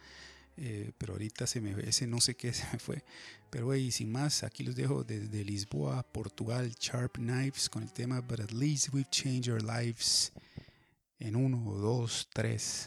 Eh, 0.55 0.91
pero 0.99 1.13
ahorita 1.13 1.47
se 1.47 1.61
me 1.61 1.73
ese 1.87 2.05
no 2.05 2.21
sé 2.21 2.35
qué 2.35 2.53
se 2.53 2.65
me 2.71 2.79
fue. 2.79 3.03
Pero 3.49 3.67
wey, 3.67 3.91
sin 3.91 4.11
más, 4.11 4.43
aquí 4.43 4.63
los 4.63 4.75
dejo 4.75 5.03
desde 5.03 5.43
Lisboa, 5.43 6.03
Portugal, 6.03 6.73
Sharp 6.79 7.17
Knives 7.17 7.69
con 7.69 7.83
el 7.83 7.91
tema 7.91 8.21
But 8.21 8.39
at 8.39 8.51
least 8.51 8.93
we've 8.93 9.09
changed 9.11 9.51
our 9.51 9.61
lives 9.61 10.31
en 11.19 11.35
uno, 11.35 11.77
dos, 11.77 12.27
tres. 12.33 12.85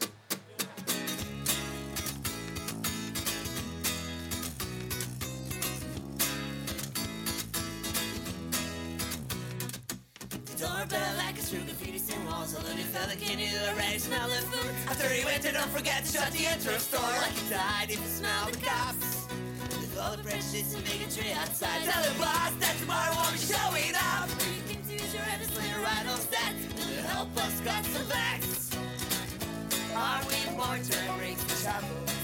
Can 13.19 13.39
you 13.39 13.53
arrange 13.75 14.01
smell 14.01 14.27
the 14.27 14.41
food? 14.49 14.71
After 14.87 15.07
he 15.09 15.23
went, 15.25 15.43
don't 15.43 15.69
forget 15.69 16.05
to 16.05 16.11
shut 16.11 16.31
the 16.31 16.45
entrance 16.45 16.89
door. 16.89 17.01
Like 17.01 17.31
he 17.31 17.49
died 17.49 17.89
if 17.89 17.99
you 17.99 18.07
smell 18.07 18.45
the 18.51 18.57
cops. 18.57 19.27
With 19.77 19.99
all 19.99 20.15
the 20.15 20.23
prejudice 20.23 20.73
and 20.73 20.83
bigotry 20.83 21.33
outside. 21.33 21.83
Tell 21.83 22.03
the 22.03 22.19
boss 22.19 22.51
that 22.59 22.75
tomorrow 22.79 23.13
won't 23.15 23.33
be 23.33 23.39
showing 23.39 23.93
up. 24.15 24.29
You 24.47 24.73
can 24.73 24.81
use 24.89 25.13
your 25.13 25.23
head 25.23 25.41
to 25.45 25.81
right 25.81 26.05
on 26.07 26.19
stats. 26.19 26.61
Will 26.77 27.03
help 27.07 27.37
us 27.37 27.61
cut 27.61 27.85
some 27.85 28.07
facts? 28.07 28.75
Are 29.95 30.21
we 30.29 30.57
more 30.57 30.77
to 30.77 30.97
break 31.17 31.37
the 31.37 31.55
shadows? 31.55 32.16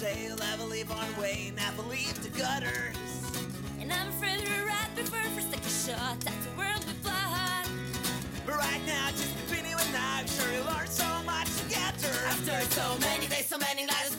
You'll 0.00 0.40
ever 0.54 0.64
leave 0.64 0.90
on 0.92 1.06
way, 1.20 1.52
never 1.56 1.82
leave 1.82 2.22
the 2.22 2.28
gutters. 2.38 2.96
And 3.80 3.92
I'm 3.92 4.08
afraid 4.10 4.38
we're 4.46 4.66
right 4.66 4.94
before 4.94 5.18
first 5.34 5.52
take 5.52 5.64
a 5.64 5.68
shot 5.68 6.16
at 6.24 6.38
the 6.44 6.50
world 6.56 6.84
we 6.86 6.92
fly. 7.02 7.64
But 8.46 8.56
right 8.58 8.80
now, 8.86 9.10
just 9.10 9.34
between 9.42 9.68
you 9.68 9.76
and 9.76 9.96
I, 9.96 10.20
I'm 10.20 10.26
sure 10.28 10.52
you 10.52 10.62
learn 10.62 10.86
so 10.86 11.08
much 11.26 11.48
together. 11.62 12.14
After 12.28 12.60
so 12.74 12.98
many 13.00 13.26
days, 13.26 13.46
so 13.46 13.58
many 13.58 13.86
nights, 13.86 14.14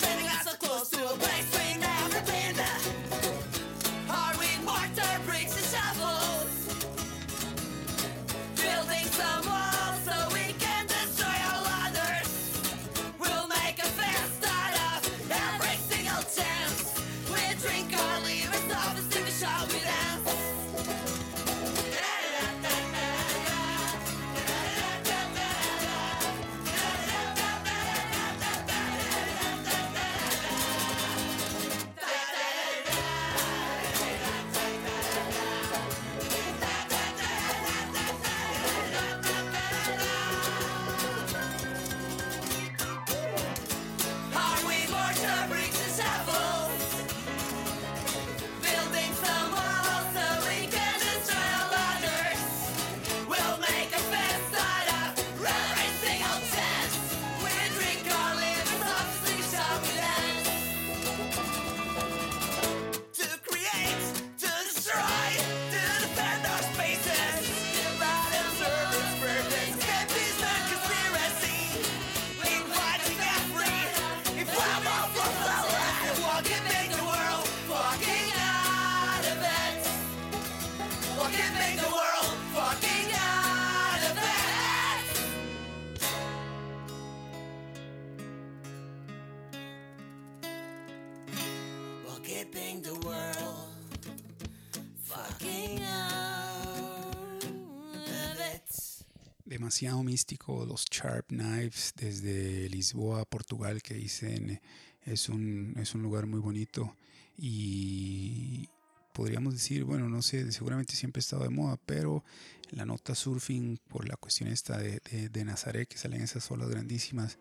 místico. 100.04 100.66
Los 100.66 100.86
Sharp 100.86 101.28
Knives 101.28 101.94
desde 101.96 102.70
Lisboa, 102.70 103.26
Portugal, 103.26 103.82
que 103.82 103.94
dicen 103.94 104.60
es 105.06 105.30
un, 105.30 105.74
es 105.78 105.96
un 105.96 106.02
lugar 106.02 106.26
muy 106.26 106.40
bonito. 106.40 106.96
Y 107.38 108.68
podríamos 109.14 109.54
decir, 109.54 109.86
bueno, 109.86 110.10
no 110.10 110.22
sé, 110.22 110.52
seguramente 110.52 110.96
siempre 110.96 111.20
ha 111.20 111.22
estado 111.22 111.44
de 111.44 111.50
moda, 111.50 111.78
pero 111.86 112.24
la 112.72 112.86
nota 112.86 113.16
surfing, 113.16 113.78
por 113.88 114.08
la 114.08 114.18
cuestión 114.18 114.50
esta 114.50 114.78
de, 114.78 115.00
de, 115.30 115.46
Nazaret, 115.46 115.88
que 115.88 115.98
salen 115.98 116.22
esas 116.22 116.50
olas 116.52 116.70
grandísimas, 116.70 117.38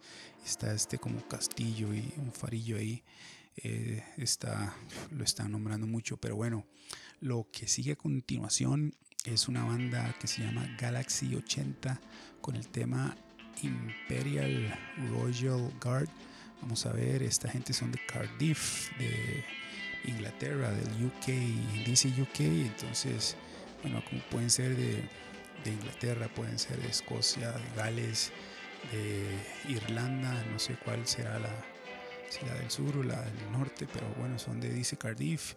está 0.46 0.72
este 0.72 0.98
como 0.98 1.26
castillo 1.26 1.92
y 1.92 2.12
un 2.18 2.32
farillo 2.32 2.76
ahí. 2.76 3.02
Eh, 3.56 4.04
está, 4.16 4.76
lo 5.10 5.24
están 5.24 5.50
nombrando 5.50 5.88
mucho, 5.88 6.16
pero 6.16 6.36
bueno, 6.36 6.64
lo 7.20 7.48
que 7.50 7.66
sigue 7.66 7.92
a 7.92 7.96
continuación 7.96 8.94
es 9.24 9.48
una 9.48 9.64
banda 9.64 10.14
que 10.20 10.26
se 10.26 10.42
llama 10.42 10.66
Galaxy 10.78 11.34
80 11.34 12.00
con 12.40 12.56
el 12.56 12.68
tema 12.68 13.16
Imperial 13.62 14.78
Royal 15.10 15.72
Guard. 15.80 16.08
Vamos 16.62 16.86
a 16.86 16.92
ver, 16.92 17.22
esta 17.22 17.48
gente 17.48 17.72
son 17.72 17.92
de 17.92 17.98
Cardiff, 18.06 18.90
de 18.98 19.44
Inglaterra, 20.04 20.70
del 20.70 21.06
UK, 21.06 21.26
dice 21.84 22.08
UK, 22.08 22.40
entonces, 22.40 23.36
bueno, 23.82 24.02
como 24.08 24.20
pueden 24.22 24.50
ser 24.50 24.76
de, 24.76 25.02
de 25.64 25.70
Inglaterra, 25.70 26.28
pueden 26.28 26.58
ser 26.58 26.80
de 26.80 26.88
Escocia, 26.88 27.52
de 27.52 27.76
Gales, 27.76 28.32
de 28.92 29.72
Irlanda, 29.72 30.44
no 30.50 30.58
sé 30.58 30.76
cuál 30.84 31.06
será 31.06 31.38
la, 31.38 31.50
la 32.46 32.54
del 32.54 32.70
sur 32.70 32.96
o 32.96 33.02
la 33.02 33.20
del 33.20 33.52
norte, 33.52 33.86
pero 33.92 34.06
bueno, 34.18 34.38
son 34.38 34.60
de 34.60 34.70
dice 34.70 34.96
Cardiff 34.96 35.54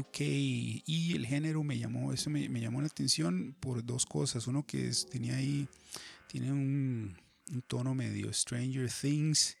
UK 0.00 0.20
y 0.20 1.12
el 1.14 1.26
género 1.26 1.62
me 1.62 1.78
llamó, 1.78 2.12
eso 2.12 2.30
me, 2.30 2.48
llamó 2.48 2.80
la 2.80 2.88
atención 2.88 3.54
por 3.60 3.84
dos 3.84 4.06
cosas. 4.06 4.46
Uno 4.46 4.66
que 4.66 4.90
tenía 5.10 5.36
ahí, 5.36 5.68
tiene 6.26 6.52
un, 6.52 7.16
tono 7.66 7.94
medio 7.94 8.32
Stranger 8.32 8.90
Things 8.90 9.56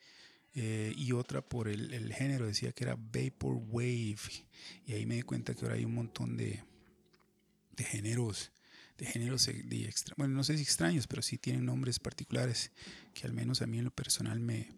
eh, 0.54 0.92
y 0.96 1.12
otra 1.12 1.42
por 1.42 1.68
el, 1.68 2.12
género, 2.12 2.46
decía 2.46 2.72
que 2.72 2.84
era 2.84 2.96
Vapor 2.96 3.60
Wave 3.68 4.16
y 4.86 4.92
ahí 4.92 5.06
me 5.06 5.16
di 5.16 5.22
cuenta 5.22 5.54
que 5.54 5.64
ahora 5.64 5.76
hay 5.76 5.84
un 5.84 5.94
montón 5.94 6.36
de, 6.36 6.62
de 7.76 7.84
géneros 7.84 8.50
de 8.96 9.06
géneros 9.06 9.46
de 9.46 9.84
extra, 9.86 10.14
bueno 10.16 10.34
no 10.34 10.44
sé 10.44 10.56
si 10.56 10.62
extraños 10.62 11.08
pero 11.08 11.20
sí 11.20 11.36
tienen 11.36 11.64
nombres 11.64 11.98
particulares 11.98 12.70
que 13.12 13.26
al 13.26 13.32
menos 13.32 13.60
a 13.60 13.66
mí 13.66 13.78
en 13.78 13.84
lo 13.84 13.90
personal 13.90 14.38
me, 14.38 14.68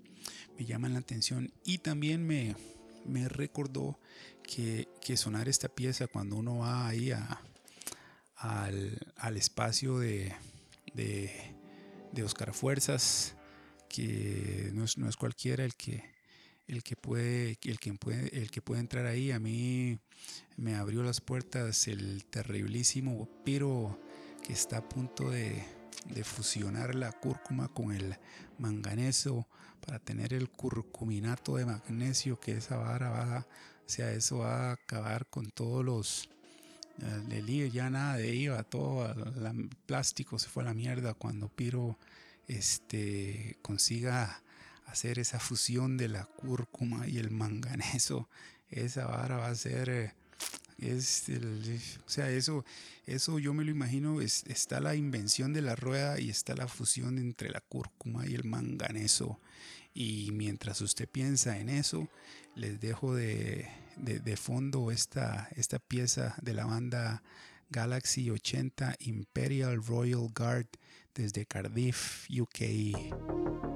me 0.59 0.65
llaman 0.65 0.95
la 0.95 1.01
atención 1.01 1.53
y 1.65 1.79
también 1.79 2.27
me, 2.27 2.57
me 3.05 3.29
recordó 3.29 3.99
que, 4.47 5.17
sonar 5.17 5.49
esta 5.49 5.69
pieza 5.69 6.07
cuando 6.07 6.37
uno 6.37 6.59
va 6.59 6.89
ahí 6.89 7.13
al, 8.37 9.37
espacio 9.37 9.99
de, 9.99 10.35
de, 10.95 12.23
Oscar 12.23 12.55
Fuerzas, 12.55 13.35
que 13.89 14.71
no 14.73 14.85
es, 14.85 14.99
no 14.99 15.09
es 15.09 15.17
cualquiera 15.17 15.65
el 15.65 15.75
que, 15.75 16.03
el 16.67 16.83
que 16.83 16.97
puede, 16.97 17.59
el 17.63 17.79
que 17.79 17.93
puede, 17.95 18.39
el 18.39 18.51
que 18.51 18.63
puede 18.63 18.81
entrar 18.81 19.07
ahí. 19.07 19.31
A 19.33 19.39
mí 19.39 19.99
me 20.57 20.75
abrió 20.77 21.03
las 21.03 21.21
puertas 21.21 21.89
el 21.89 22.25
terriblísimo 22.25 23.29
Piro 23.45 24.01
que 24.43 24.53
está 24.53 24.79
a 24.79 24.89
punto 24.89 25.31
de, 25.31 25.65
de 26.15 26.25
fusionar 26.25 26.95
la 26.95 27.13
cúrcuma 27.13 27.69
con 27.69 27.93
el 27.93 28.17
manganeso 28.59 29.47
para 29.85 29.99
tener 29.99 30.33
el 30.33 30.51
curcuminato 30.51 31.57
de 31.57 31.67
magnesio 31.67 32.41
que 32.41 32.53
esa 32.53 32.77
vara 32.77 33.11
va, 33.11 33.47
o 33.87 33.89
sea, 33.89 34.13
eso 34.13 34.39
va 34.39 34.71
a 34.71 34.73
acabar 34.73 35.27
con 35.27 35.51
todos 35.51 35.85
los 35.85 36.29
el 37.31 37.71
ya 37.73 37.91
nada 37.91 38.17
de 38.17 38.35
IVA, 38.35 38.63
todo 38.63 39.11
el 39.11 39.69
plástico 39.85 40.39
se 40.39 40.49
fue 40.49 40.63
a 40.63 40.67
la 40.67 40.75
mierda 40.75 41.13
cuando 41.13 41.49
Piro 41.49 41.99
este, 42.49 43.59
consiga 43.61 44.43
hacer 44.87 45.19
esa 45.19 45.39
fusión 45.39 45.99
de 45.99 46.09
la 46.09 46.25
cúrcuma 46.25 47.07
y 47.07 47.19
el 47.19 47.31
manganeso. 47.31 48.29
Esa 48.71 49.07
vara 49.07 49.37
va 49.37 49.49
a 49.49 49.55
ser 49.55 49.91
eh, 49.91 50.15
es 50.79 51.25
o 52.05 52.09
sea, 52.09 52.31
eso, 52.31 52.65
eso 53.07 53.39
yo 53.39 53.55
me 53.55 53.65
lo 53.65 53.71
imagino, 53.71 54.21
es, 54.21 54.45
está 54.47 54.81
la 54.81 54.95
invención 54.95 55.53
de 55.53 55.63
la 55.63 55.75
rueda 55.75 56.21
y 56.21 56.29
está 56.29 56.55
la 56.55 56.69
fusión 56.69 57.19
entre 57.19 57.51
la 57.51 57.61
cúrcuma 57.61 58.27
y 58.27 58.35
el 58.35 58.45
manganeso. 58.45 59.39
Y 59.99 60.31
mientras 60.31 60.83
usted 60.83 61.09
piensa 61.09 61.59
en 61.59 61.71
eso, 61.71 62.07
les 62.55 62.79
dejo 62.81 63.15
de, 63.15 63.67
fondo 64.37 64.91
esta, 64.91 65.49
esta 65.57 65.79
pieza 65.79 66.35
de 66.43 66.53
la 66.53 66.67
banda 66.67 67.23
Galaxy 67.71 68.29
80 68.29 68.97
Imperial 68.99 69.83
Royal 69.83 70.29
Guard 70.35 70.67
desde 71.15 71.47
Cardiff, 71.47 72.29
UK. 72.29 73.76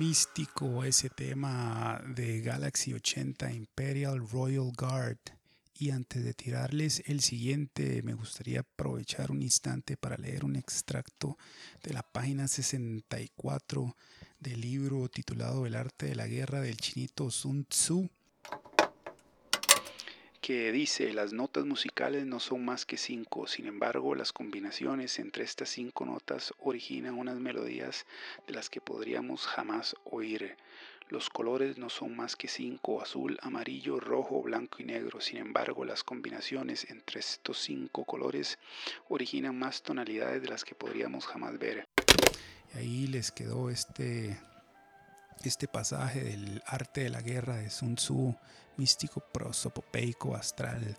Místico 0.00 0.82
ese 0.82 1.10
tema 1.10 2.02
de 2.16 2.40
Galaxy 2.40 2.94
80 2.94 3.52
Imperial 3.52 4.26
Royal 4.26 4.72
Guard. 4.74 5.18
Y 5.74 5.90
antes 5.90 6.24
de 6.24 6.32
tirarles 6.32 7.02
el 7.04 7.20
siguiente, 7.20 8.00
me 8.02 8.14
gustaría 8.14 8.60
aprovechar 8.60 9.30
un 9.30 9.42
instante 9.42 9.98
para 9.98 10.16
leer 10.16 10.46
un 10.46 10.56
extracto 10.56 11.36
de 11.82 11.92
la 11.92 12.02
página 12.02 12.48
64 12.48 13.94
del 14.38 14.62
libro 14.62 15.06
titulado 15.10 15.66
El 15.66 15.74
arte 15.74 16.06
de 16.06 16.14
la 16.14 16.26
guerra 16.26 16.62
del 16.62 16.78
chinito 16.78 17.30
Sun 17.30 17.66
Tzu 17.66 18.08
dice 20.50 21.12
las 21.12 21.32
notas 21.32 21.64
musicales 21.64 22.26
no 22.26 22.40
son 22.40 22.64
más 22.64 22.84
que 22.84 22.96
cinco, 22.96 23.46
sin 23.46 23.66
embargo 23.66 24.14
las 24.16 24.32
combinaciones 24.32 25.18
entre 25.18 25.44
estas 25.44 25.68
cinco 25.68 26.04
notas 26.04 26.52
originan 26.58 27.18
unas 27.18 27.36
melodías 27.36 28.04
de 28.46 28.54
las 28.54 28.68
que 28.68 28.80
podríamos 28.80 29.46
jamás 29.46 29.94
oír. 30.04 30.56
Los 31.08 31.30
colores 31.30 31.78
no 31.78 31.88
son 31.88 32.16
más 32.16 32.36
que 32.36 32.48
cinco, 32.48 33.00
azul, 33.00 33.38
amarillo, 33.42 34.00
rojo, 34.00 34.42
blanco 34.42 34.78
y 34.80 34.84
negro. 34.84 35.20
Sin 35.20 35.38
embargo, 35.38 35.84
las 35.84 36.04
combinaciones 36.04 36.88
entre 36.90 37.20
estos 37.20 37.58
cinco 37.58 38.04
colores 38.04 38.58
originan 39.08 39.58
más 39.58 39.82
tonalidades 39.82 40.42
de 40.42 40.48
las 40.48 40.64
que 40.64 40.74
podríamos 40.74 41.26
jamás 41.26 41.58
ver. 41.58 41.86
Y 42.74 42.78
ahí 42.78 43.06
les 43.06 43.32
quedó 43.32 43.70
este, 43.70 44.38
este 45.48 45.68
pasaje 45.68 46.22
del 46.22 46.62
arte 46.66 47.02
de 47.02 47.10
la 47.10 47.22
guerra 47.22 47.56
de 47.56 47.70
Sun 47.70 47.96
Tzu, 47.96 48.36
místico 48.76 49.20
prosopopeico 49.20 50.34
astral. 50.34 50.96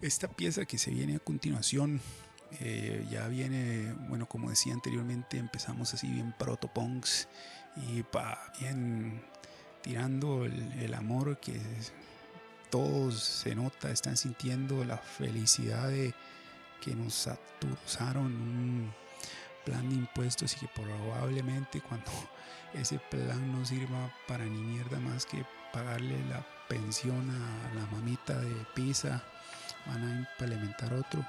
Esta 0.00 0.28
pieza 0.28 0.64
que 0.64 0.78
se 0.78 0.90
viene 0.90 1.16
a 1.16 1.20
continuación 1.20 2.00
eh, 2.60 3.06
ya 3.10 3.28
viene, 3.28 3.92
bueno, 4.08 4.26
como 4.26 4.50
decía 4.50 4.72
anteriormente, 4.72 5.38
empezamos 5.38 5.92
así 5.92 6.08
bien 6.08 6.34
protopunks 6.38 7.28
y 7.76 8.02
pa, 8.02 8.52
bien 8.58 9.22
tirando 9.82 10.44
el, 10.44 10.94
amor 10.94 11.38
que 11.40 11.60
todos 12.70 13.22
se 13.22 13.54
nota, 13.54 13.90
están 13.90 14.16
sintiendo 14.16 14.84
la 14.84 14.98
felicidad 14.98 15.88
de 15.88 16.14
que 16.80 16.94
nos 16.94 17.26
atusaron 17.26 18.26
un 18.26 18.94
plan 19.68 19.88
de 19.88 19.96
impuestos 19.96 20.54
y 20.54 20.60
que 20.60 20.68
probablemente 20.68 21.80
cuando 21.80 22.10
ese 22.74 22.98
plan 22.98 23.52
no 23.52 23.64
sirva 23.64 24.10
para 24.26 24.44
ni 24.44 24.58
mierda 24.58 24.98
más 24.98 25.26
que 25.26 25.44
pagarle 25.72 26.24
la 26.26 26.44
pensión 26.68 27.30
a 27.30 27.74
la 27.74 27.86
mamita 27.86 28.38
de 28.38 28.54
pizza, 28.74 29.22
van 29.86 30.04
a 30.04 30.16
implementar 30.18 30.92
otro. 30.94 31.24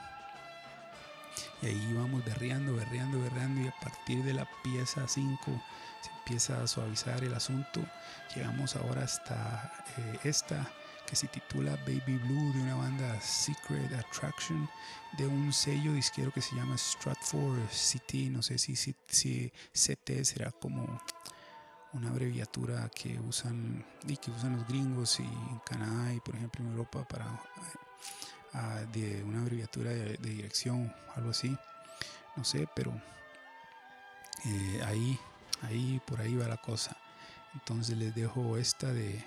Y 1.61 1.67
ahí 1.67 1.93
vamos 1.93 2.23
berreando, 2.23 2.75
berreando, 2.75 3.21
berreando 3.21 3.61
y 3.61 3.67
a 3.67 3.75
partir 3.81 4.23
de 4.23 4.33
la 4.33 4.47
pieza 4.63 5.07
5 5.07 5.39
se 6.01 6.09
empieza 6.19 6.61
a 6.61 6.67
suavizar 6.67 7.23
el 7.23 7.33
asunto. 7.33 7.81
Llegamos 8.35 8.75
ahora 8.75 9.03
hasta 9.03 9.71
eh, 9.97 10.19
esta 10.23 10.65
que 11.10 11.16
se 11.16 11.28
titula 11.28 11.76
Baby 11.88 12.20
Blue 12.20 12.53
de 12.53 12.62
una 12.62 12.76
banda 12.76 13.20
Secret 13.20 13.91
Attraction 13.93 14.70
de 15.18 15.26
un 15.26 15.51
sello 15.51 15.93
disquero 15.93 16.32
que 16.32 16.39
se 16.39 16.55
llama 16.55 16.78
Stratford 16.78 17.68
City. 17.72 18.30
No 18.30 18.43
sé 18.43 18.60
si, 18.60 18.76
si, 18.76 18.95
si 19.07 19.51
CT 19.74 20.24
será 20.24 20.51
como 20.51 21.01
una 21.93 22.10
abreviatura 22.10 22.88
que 22.89 23.20
usan 23.22 23.84
y 24.07 24.18
que 24.18 24.30
usan 24.30 24.57
los 24.57 24.68
gringos 24.68 25.20
y 25.20 25.24
en 25.24 25.60
Canadá 25.66 26.14
y 26.14 26.20
por 26.20 26.36
ejemplo 26.36 26.64
en 26.64 26.72
Europa 26.74 27.03
para 27.07 27.41
ah, 28.53 28.82
de 28.93 29.24
una 29.24 29.41
abreviatura 29.41 29.89
de, 29.89 30.16
de, 30.18 30.30
dirección 30.30 30.93
algo 31.16 31.32
así 31.32 31.57
no 32.36 32.43
sé 32.43 32.68
pero 32.76 32.93
eh, 34.45 34.82
ahí 34.86 35.20
ahí 35.64 35.99
por 36.05 36.22
ahí 36.22 36.36
va 36.36 36.47
la 36.47 36.57
cosa 36.57 36.95
entonces 37.55 37.97
les 37.97 38.14
dejo 38.14 38.57
esta 38.57 38.93
de 38.93 39.26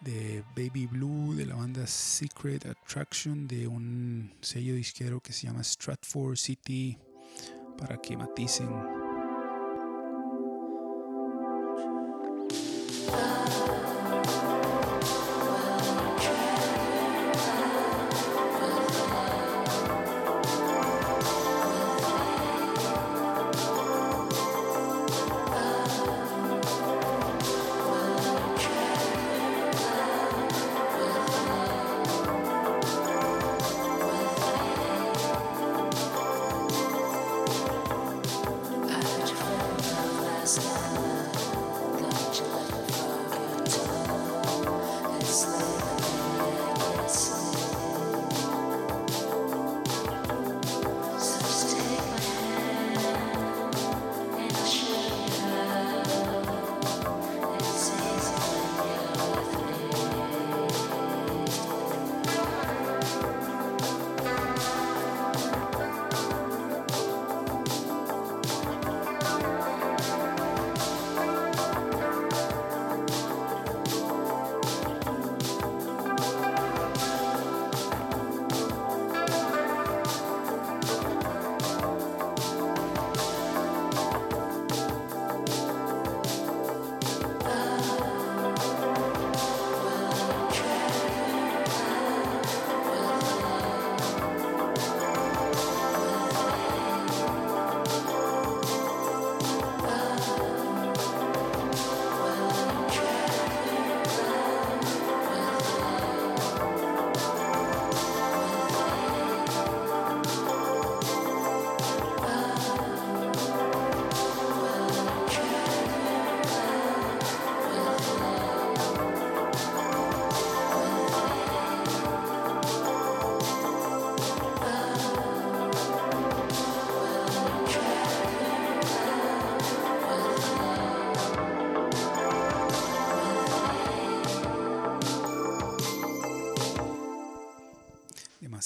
de 0.00 0.44
Baby 0.56 0.86
Blue 0.86 1.34
de 1.34 1.46
la 1.46 1.54
banda 1.54 1.86
Secret 1.86 2.66
Attraction 2.66 3.46
de 3.46 3.66
un 3.66 4.32
sello 4.40 4.74
disquero 4.74 5.20
que 5.20 5.32
se 5.32 5.46
llama 5.46 5.62
Stratford 5.62 6.36
City 6.36 6.98
para 7.78 8.00
que 8.00 8.16
maticen 8.16 8.68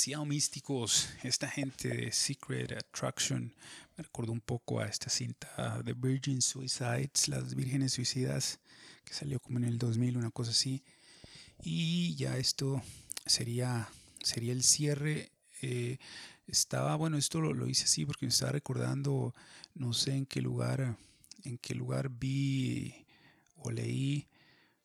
demasiado 0.01 0.25
místicos. 0.25 1.11
Esta 1.23 1.47
gente 1.47 1.89
de 1.89 2.11
Secret 2.11 2.73
Attraction 2.73 3.53
me 3.99 4.05
recordó 4.05 4.33
un 4.33 4.41
poco 4.41 4.81
a 4.81 4.87
esta 4.87 5.11
cinta 5.11 5.83
de 5.85 5.93
Virgin 5.93 6.41
Suicides, 6.41 7.29
Las 7.29 7.55
Vírgenes 7.55 7.93
Suicidas, 7.93 8.61
que 9.05 9.13
salió 9.13 9.39
como 9.41 9.59
en 9.59 9.65
el 9.65 9.77
2000, 9.77 10.17
una 10.17 10.31
cosa 10.31 10.53
así. 10.53 10.83
Y 11.63 12.15
ya 12.15 12.39
esto 12.39 12.81
sería, 13.27 13.91
sería 14.23 14.53
el 14.53 14.63
cierre. 14.63 15.33
Eh, 15.61 15.99
estaba, 16.47 16.97
bueno, 16.97 17.19
esto 17.19 17.43
lo, 17.43 17.53
lo, 17.53 17.69
hice 17.69 17.85
así 17.85 18.07
porque 18.07 18.25
me 18.25 18.31
estaba 18.31 18.53
recordando, 18.53 19.35
no 19.75 19.93
sé 19.93 20.15
en 20.15 20.25
qué 20.25 20.41
lugar, 20.41 20.97
en 21.45 21.59
qué 21.59 21.75
lugar 21.75 22.09
vi 22.09 23.05
o 23.57 23.71
leí 23.71 24.27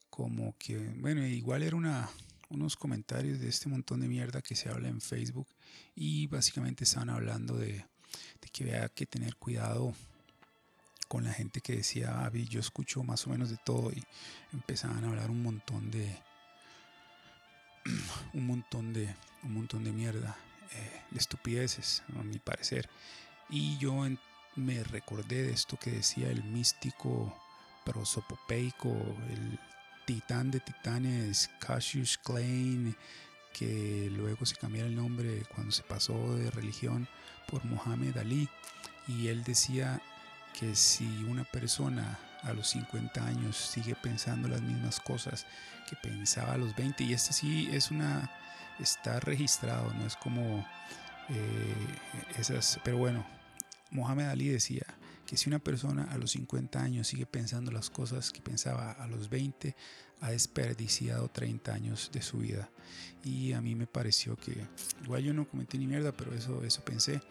como 0.10 0.58
que, 0.58 0.78
bueno, 0.78 1.26
igual 1.26 1.64
era 1.64 1.78
una, 1.78 2.10
unos 2.56 2.76
comentarios 2.76 3.40
de 3.40 3.50
este 3.50 3.70
montón 3.70 4.00
de 4.00 4.08
mierda 4.08 4.42
que 4.42 4.56
se 4.56 4.70
habla 4.70 4.88
en 4.88 5.02
Facebook 5.02 5.48
y 5.94 6.28
básicamente 6.28 6.86
estaban 6.86 7.10
hablando 7.10 7.56
de, 7.58 7.86
que 8.52 8.64
había 8.64 8.90
que 8.90 9.06
tener 9.06 9.36
cuidado 9.36 9.94
con 11.08 11.26
la 11.26 11.34
gente 11.34 11.62
que 11.62 11.76
decía, 11.76 12.24
ah, 12.26 12.30
vi, 12.30 12.46
yo 12.48 12.60
escucho 12.60 13.04
más 13.04 13.28
o 13.28 13.30
menos 13.30 13.50
de 13.50 13.58
todo 13.58 13.92
y 13.92 14.04
empezaban 14.54 15.04
a 15.04 15.10
hablar 15.10 15.30
un 15.30 15.44
montón 15.44 15.92
de, 15.92 16.18
un 18.34 18.48
montón 18.48 18.94
de, 18.94 19.14
un 19.44 19.54
montón 19.54 19.84
de 19.84 19.92
mierda, 19.92 20.38
eh, 20.72 21.02
de 21.12 21.20
estupideces, 21.20 22.04
a 22.18 22.24
mi 22.24 22.40
parecer. 22.40 22.90
Y 23.50 23.78
yo 23.78 24.04
me 24.56 24.84
recordé 24.86 25.44
de 25.44 25.52
esto 25.52 25.78
que 25.78 25.92
decía 25.92 26.30
el 26.32 26.44
místico 26.44 27.38
prosopopeico, 27.84 28.90
el 29.30 29.60
titán 30.06 30.52
de 30.52 30.60
titanes, 30.60 31.50
Cassius 31.60 32.18
Clay, 32.18 32.96
que 33.54 34.10
luego 34.12 34.46
se 34.46 34.56
cambió 34.56 34.86
el 34.86 34.96
nombre 34.96 35.44
cuando 35.54 35.72
se 35.72 35.84
pasó 35.84 36.36
de 36.36 36.52
religión 36.52 37.08
por 37.48 37.64
Mohamed 37.66 38.18
Ali. 38.18 38.50
Y 39.08 39.28
él 39.28 39.44
decía 39.44 40.02
que 40.60 40.76
si 40.76 41.06
una 41.26 41.44
persona 41.44 42.18
a 42.44 42.54
los 42.54 42.70
50 42.70 43.26
años 43.26 43.58
sigue 43.58 43.96
pensando 43.96 44.48
las 44.48 44.62
mismas 44.62 45.00
cosas 45.00 45.46
que 45.90 45.96
pensaba 45.96 46.54
a 46.54 46.58
los 46.58 46.76
20, 46.76 47.04
y 47.04 47.14
este 47.14 47.34
sí 47.34 47.70
es 47.72 47.92
una, 47.92 48.32
está 48.80 49.20
registrado, 49.20 49.94
no 49.94 50.06
es 50.06 50.16
como 50.16 50.66
eh, 51.30 51.76
esas, 52.38 52.80
pero 52.84 52.98
bueno, 52.98 53.26
Mohamed 53.92 54.28
Ali 54.28 54.50
decía 54.50 54.86
que 55.26 55.38
si 55.38 55.50
una 55.50 55.60
persona 55.60 56.04
a 56.12 56.18
los 56.18 56.32
50 56.32 56.82
años 56.82 57.08
sigue 57.08 57.26
pensando 57.26 57.72
las 57.72 57.90
cosas 57.90 58.32
que 58.32 58.42
pensaba 58.42 58.92
a 58.92 59.08
los 59.08 59.30
20, 59.30 59.76
ha 60.22 60.32
desperdiciado 60.32 61.28
30 61.30 61.74
años 61.74 62.10
de 62.14 62.22
su 62.22 62.38
vida. 62.38 62.70
Y 63.24 63.54
a 63.54 63.62
mí 63.62 63.76
me 63.76 63.88
pareció 63.88 64.36
que, 64.38 64.68
igual 65.04 65.24
yo 65.24 65.34
no 65.34 65.48
cometí 65.48 65.78
ni 65.78 65.88
mierda, 65.88 66.12
pero 66.12 66.34
eso, 66.34 66.64
eso 66.64 66.84
pensé. 66.84 67.22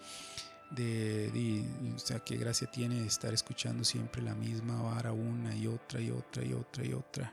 De, 0.71 1.31
de- 1.31 1.93
o 1.95 1.99
sea, 1.99 2.19
qué 2.21 2.37
gracia 2.37 2.69
tiene 2.71 3.07
estar 3.07 3.33
escuchando 3.33 3.85
siempre 3.85 4.23
la 4.23 4.35
misma 4.35 4.83
vara 4.83 5.13
una 5.13 5.55
y 5.55 5.67
otra 5.69 6.01
y 6.01 6.11
otra 6.11 6.45
y 6.45 6.53
otra 6.53 6.85
y 6.85 6.93
otra 6.93 7.33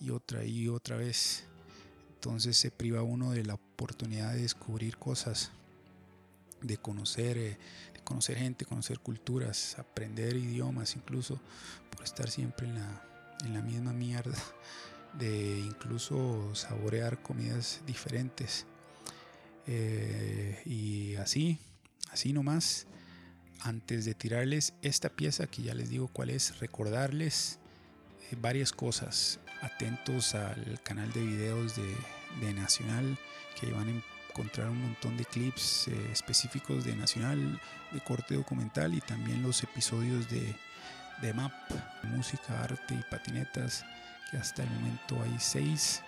y 0.00 0.10
otra 0.10 0.44
y 0.44 0.68
otra 0.68 0.96
vez. 0.96 1.44
Entonces 2.14 2.56
se 2.56 2.70
priva 2.70 3.02
uno 3.02 3.32
de 3.32 3.44
la 3.44 3.54
oportunidad 3.54 4.32
de 4.32 4.42
descubrir 4.42 4.96
cosas, 4.96 5.50
de 6.62 6.76
conocer, 6.78 7.36
eh, 7.36 7.58
conocer 8.12 8.36
gente, 8.36 8.66
conocer 8.66 8.98
culturas, 8.98 9.78
aprender 9.78 10.36
idiomas, 10.36 10.96
incluso 10.96 11.40
por 11.90 12.04
estar 12.04 12.28
siempre 12.28 12.68
en 12.68 12.74
la, 12.74 13.02
en 13.42 13.54
la 13.54 13.62
misma 13.62 13.94
mierda, 13.94 14.36
de 15.18 15.60
incluso 15.60 16.54
saborear 16.54 17.22
comidas 17.22 17.80
diferentes. 17.86 18.66
Eh, 19.66 20.60
y 20.66 21.14
así, 21.16 21.58
así 22.10 22.34
nomás, 22.34 22.86
antes 23.60 24.04
de 24.04 24.12
tirarles 24.12 24.74
esta 24.82 25.08
pieza 25.08 25.46
que 25.46 25.62
ya 25.62 25.72
les 25.72 25.88
digo 25.88 26.08
cuál 26.08 26.28
es, 26.28 26.58
recordarles 26.58 27.60
eh, 28.30 28.36
varias 28.38 28.72
cosas. 28.72 29.40
Atentos 29.62 30.34
al 30.34 30.82
canal 30.82 31.10
de 31.12 31.24
videos 31.24 31.76
de, 31.76 31.96
de 32.44 32.52
Nacional, 32.52 33.16
que 33.58 33.70
van 33.70 33.88
a 33.88 33.90
encontrar 34.32 34.70
un 34.70 34.80
montón 34.80 35.16
de 35.18 35.26
clips 35.26 35.88
eh, 35.88 36.08
específicos 36.10 36.84
de 36.84 36.96
Nacional, 36.96 37.60
de 37.90 38.00
corte 38.00 38.34
documental 38.34 38.94
y 38.94 39.00
también 39.00 39.42
los 39.42 39.62
episodios 39.62 40.28
de, 40.30 40.56
de 41.20 41.34
MAP, 41.34 41.52
música, 42.04 42.62
arte 42.62 42.94
y 42.94 43.02
patinetas, 43.10 43.84
que 44.30 44.38
hasta 44.38 44.62
el 44.62 44.70
momento 44.70 45.22
hay 45.22 45.36
seis. 45.38 46.02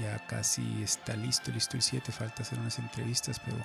Ya 0.00 0.18
casi 0.26 0.82
está 0.82 1.16
listo, 1.16 1.50
listo 1.50 1.76
el 1.76 1.82
7, 1.82 2.12
falta 2.12 2.42
hacer 2.42 2.58
unas 2.58 2.78
entrevistas, 2.78 3.40
pero 3.40 3.56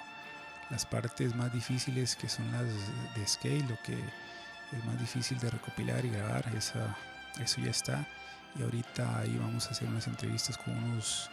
las 0.69 0.85
partes 0.85 1.35
más 1.35 1.53
difíciles 1.53 2.15
que 2.15 2.29
son 2.29 2.49
las 2.51 2.65
de 3.15 3.27
scale, 3.27 3.65
lo 3.69 3.77
que 3.83 3.93
es 3.93 4.85
más 4.85 4.99
difícil 4.99 5.37
de 5.39 5.51
recopilar 5.51 6.03
y 6.05 6.09
grabar, 6.09 6.49
esa, 6.55 6.95
eso 7.39 7.61
ya 7.61 7.69
está. 7.69 8.07
Y 8.57 8.63
ahorita 8.63 9.19
ahí 9.19 9.37
vamos 9.37 9.67
a 9.67 9.71
hacer 9.71 9.87
unas 9.87 10.07
entrevistas 10.07 10.57
con 10.57 10.75
unos, 10.75 11.29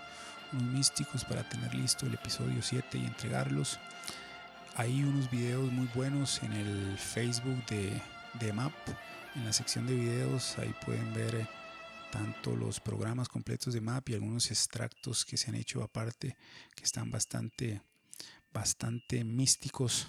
místicos 0.52 1.24
para 1.24 1.48
tener 1.48 1.74
listo 1.74 2.06
el 2.06 2.14
episodio 2.14 2.62
7 2.62 2.98
y 2.98 3.04
entregarlos. 3.04 3.78
Hay 4.76 5.02
unos 5.02 5.30
videos 5.30 5.70
muy 5.72 5.88
buenos 5.94 6.42
en 6.42 6.52
el 6.52 6.98
Facebook 6.98 7.64
de, 7.66 8.00
de 8.40 8.52
MAP, 8.52 8.72
en 9.36 9.44
la 9.44 9.52
sección 9.52 9.86
de 9.86 9.94
videos, 9.94 10.58
ahí 10.58 10.74
pueden 10.84 11.12
ver 11.12 11.34
eh, 11.34 11.48
tanto 12.10 12.56
los 12.56 12.80
programas 12.80 13.28
completos 13.28 13.74
de 13.74 13.80
MAP 13.80 14.10
y 14.10 14.14
algunos 14.14 14.50
extractos 14.50 15.24
que 15.24 15.36
se 15.36 15.50
han 15.50 15.56
hecho 15.56 15.82
aparte, 15.82 16.36
que 16.74 16.84
están 16.84 17.10
bastante, 17.10 17.82
bastante 18.52 19.24
místicos. 19.24 20.08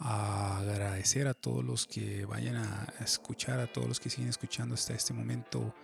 A 0.00 0.58
agradecer 0.58 1.26
a 1.26 1.34
todos 1.34 1.64
los 1.64 1.86
que 1.86 2.24
vayan 2.24 2.56
a 2.56 2.86
escuchar, 3.00 3.58
a 3.58 3.66
todos 3.66 3.88
los 3.88 3.98
que 3.98 4.10
siguen 4.10 4.28
escuchando 4.28 4.74
hasta 4.74 4.94
este 4.94 5.12
momento 5.12 5.74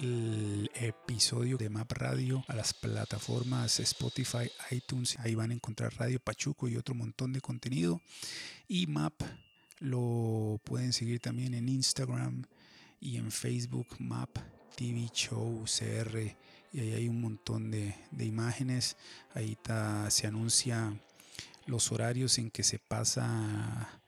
el 0.00 0.70
episodio 0.74 1.56
de 1.56 1.68
Map 1.68 1.92
Radio 1.92 2.44
a 2.48 2.54
las 2.54 2.74
plataformas 2.74 3.80
Spotify, 3.80 4.50
iTunes. 4.70 5.18
Ahí 5.18 5.34
van 5.34 5.50
a 5.50 5.54
encontrar 5.54 5.94
Radio 5.96 6.20
Pachuco 6.20 6.68
y 6.68 6.76
otro 6.76 6.94
montón 6.94 7.32
de 7.32 7.40
contenido. 7.40 8.00
Y 8.68 8.86
Map 8.86 9.14
lo 9.80 10.60
pueden 10.64 10.92
seguir 10.92 11.20
también 11.20 11.54
en 11.54 11.68
Instagram 11.68 12.44
y 13.00 13.16
en 13.16 13.30
Facebook, 13.30 13.88
Map 13.98 14.30
TV 14.76 15.08
Show 15.12 15.64
CR. 15.64 16.18
Y 16.72 16.80
ahí 16.80 16.92
hay 16.92 17.08
un 17.08 17.20
montón 17.20 17.70
de, 17.70 17.94
de 18.10 18.24
imágenes. 18.24 18.96
Ahí 19.34 19.56
se 20.08 20.26
anuncia 20.26 20.96
los 21.66 21.92
horarios 21.92 22.38
en 22.38 22.50
que 22.50 22.62
se 22.62 22.78
pasa 22.78 24.00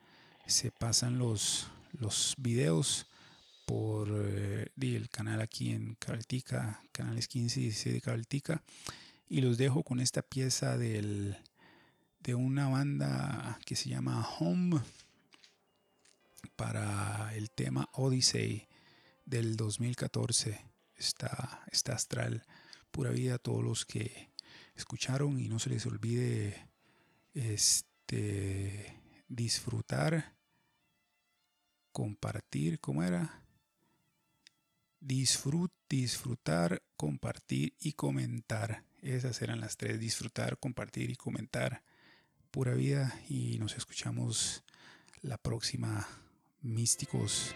se 0.47 0.71
pasan 0.71 1.19
los, 1.19 1.69
los 1.93 2.35
videos 2.39 3.07
por 3.65 4.09
eh, 4.13 4.71
el 4.81 5.09
canal 5.09 5.41
aquí 5.41 5.73
en 5.73 5.95
Cabaltica, 5.95 6.83
canales 6.93 7.29
15 7.29 7.61
y 7.61 7.63
16 7.65 7.95
de 7.95 8.01
Cabaltica. 8.01 8.63
Y 9.29 9.41
los 9.41 9.57
dejo 9.57 9.83
con 9.83 10.01
esta 10.01 10.23
pieza 10.23 10.77
del, 10.77 11.37
de 12.21 12.35
una 12.35 12.69
banda 12.69 13.59
que 13.65 13.77
se 13.77 13.89
llama 13.89 14.27
Home 14.39 14.81
para 16.57 17.35
el 17.35 17.51
tema 17.51 17.89
Odyssey 17.93 18.69
del 19.25 19.57
2014. 19.57 20.61
Está, 20.97 21.65
está 21.73 21.95
astral, 21.95 22.45
pura 22.91 23.11
vida 23.11 23.35
a 23.35 23.39
todos 23.39 23.65
los 23.65 23.85
que 23.85 24.31
escucharon 24.75 25.41
y 25.41 25.49
no 25.49 25.59
se 25.59 25.71
les 25.71 25.87
olvide 25.87 26.69
este 27.33 29.01
disfrutar, 29.29 30.35
compartir, 31.93 32.81
¿cómo 32.81 33.03
era? 33.03 33.44
Disfrut, 35.05 35.71
disfrutar, 35.87 36.83
compartir 36.97 37.75
y 37.79 37.93
comentar. 37.93 38.85
Esas 39.03 39.43
eran 39.43 39.61
las 39.61 39.77
tres, 39.77 40.01
disfrutar, 40.01 40.57
compartir 40.57 41.11
y 41.11 41.15
comentar. 41.15 41.83
Pura 42.51 42.73
vida 42.73 43.15
y 43.29 43.59
nos 43.59 43.77
escuchamos 43.77 44.65
la 45.21 45.37
próxima, 45.37 46.09
místicos. 46.63 47.55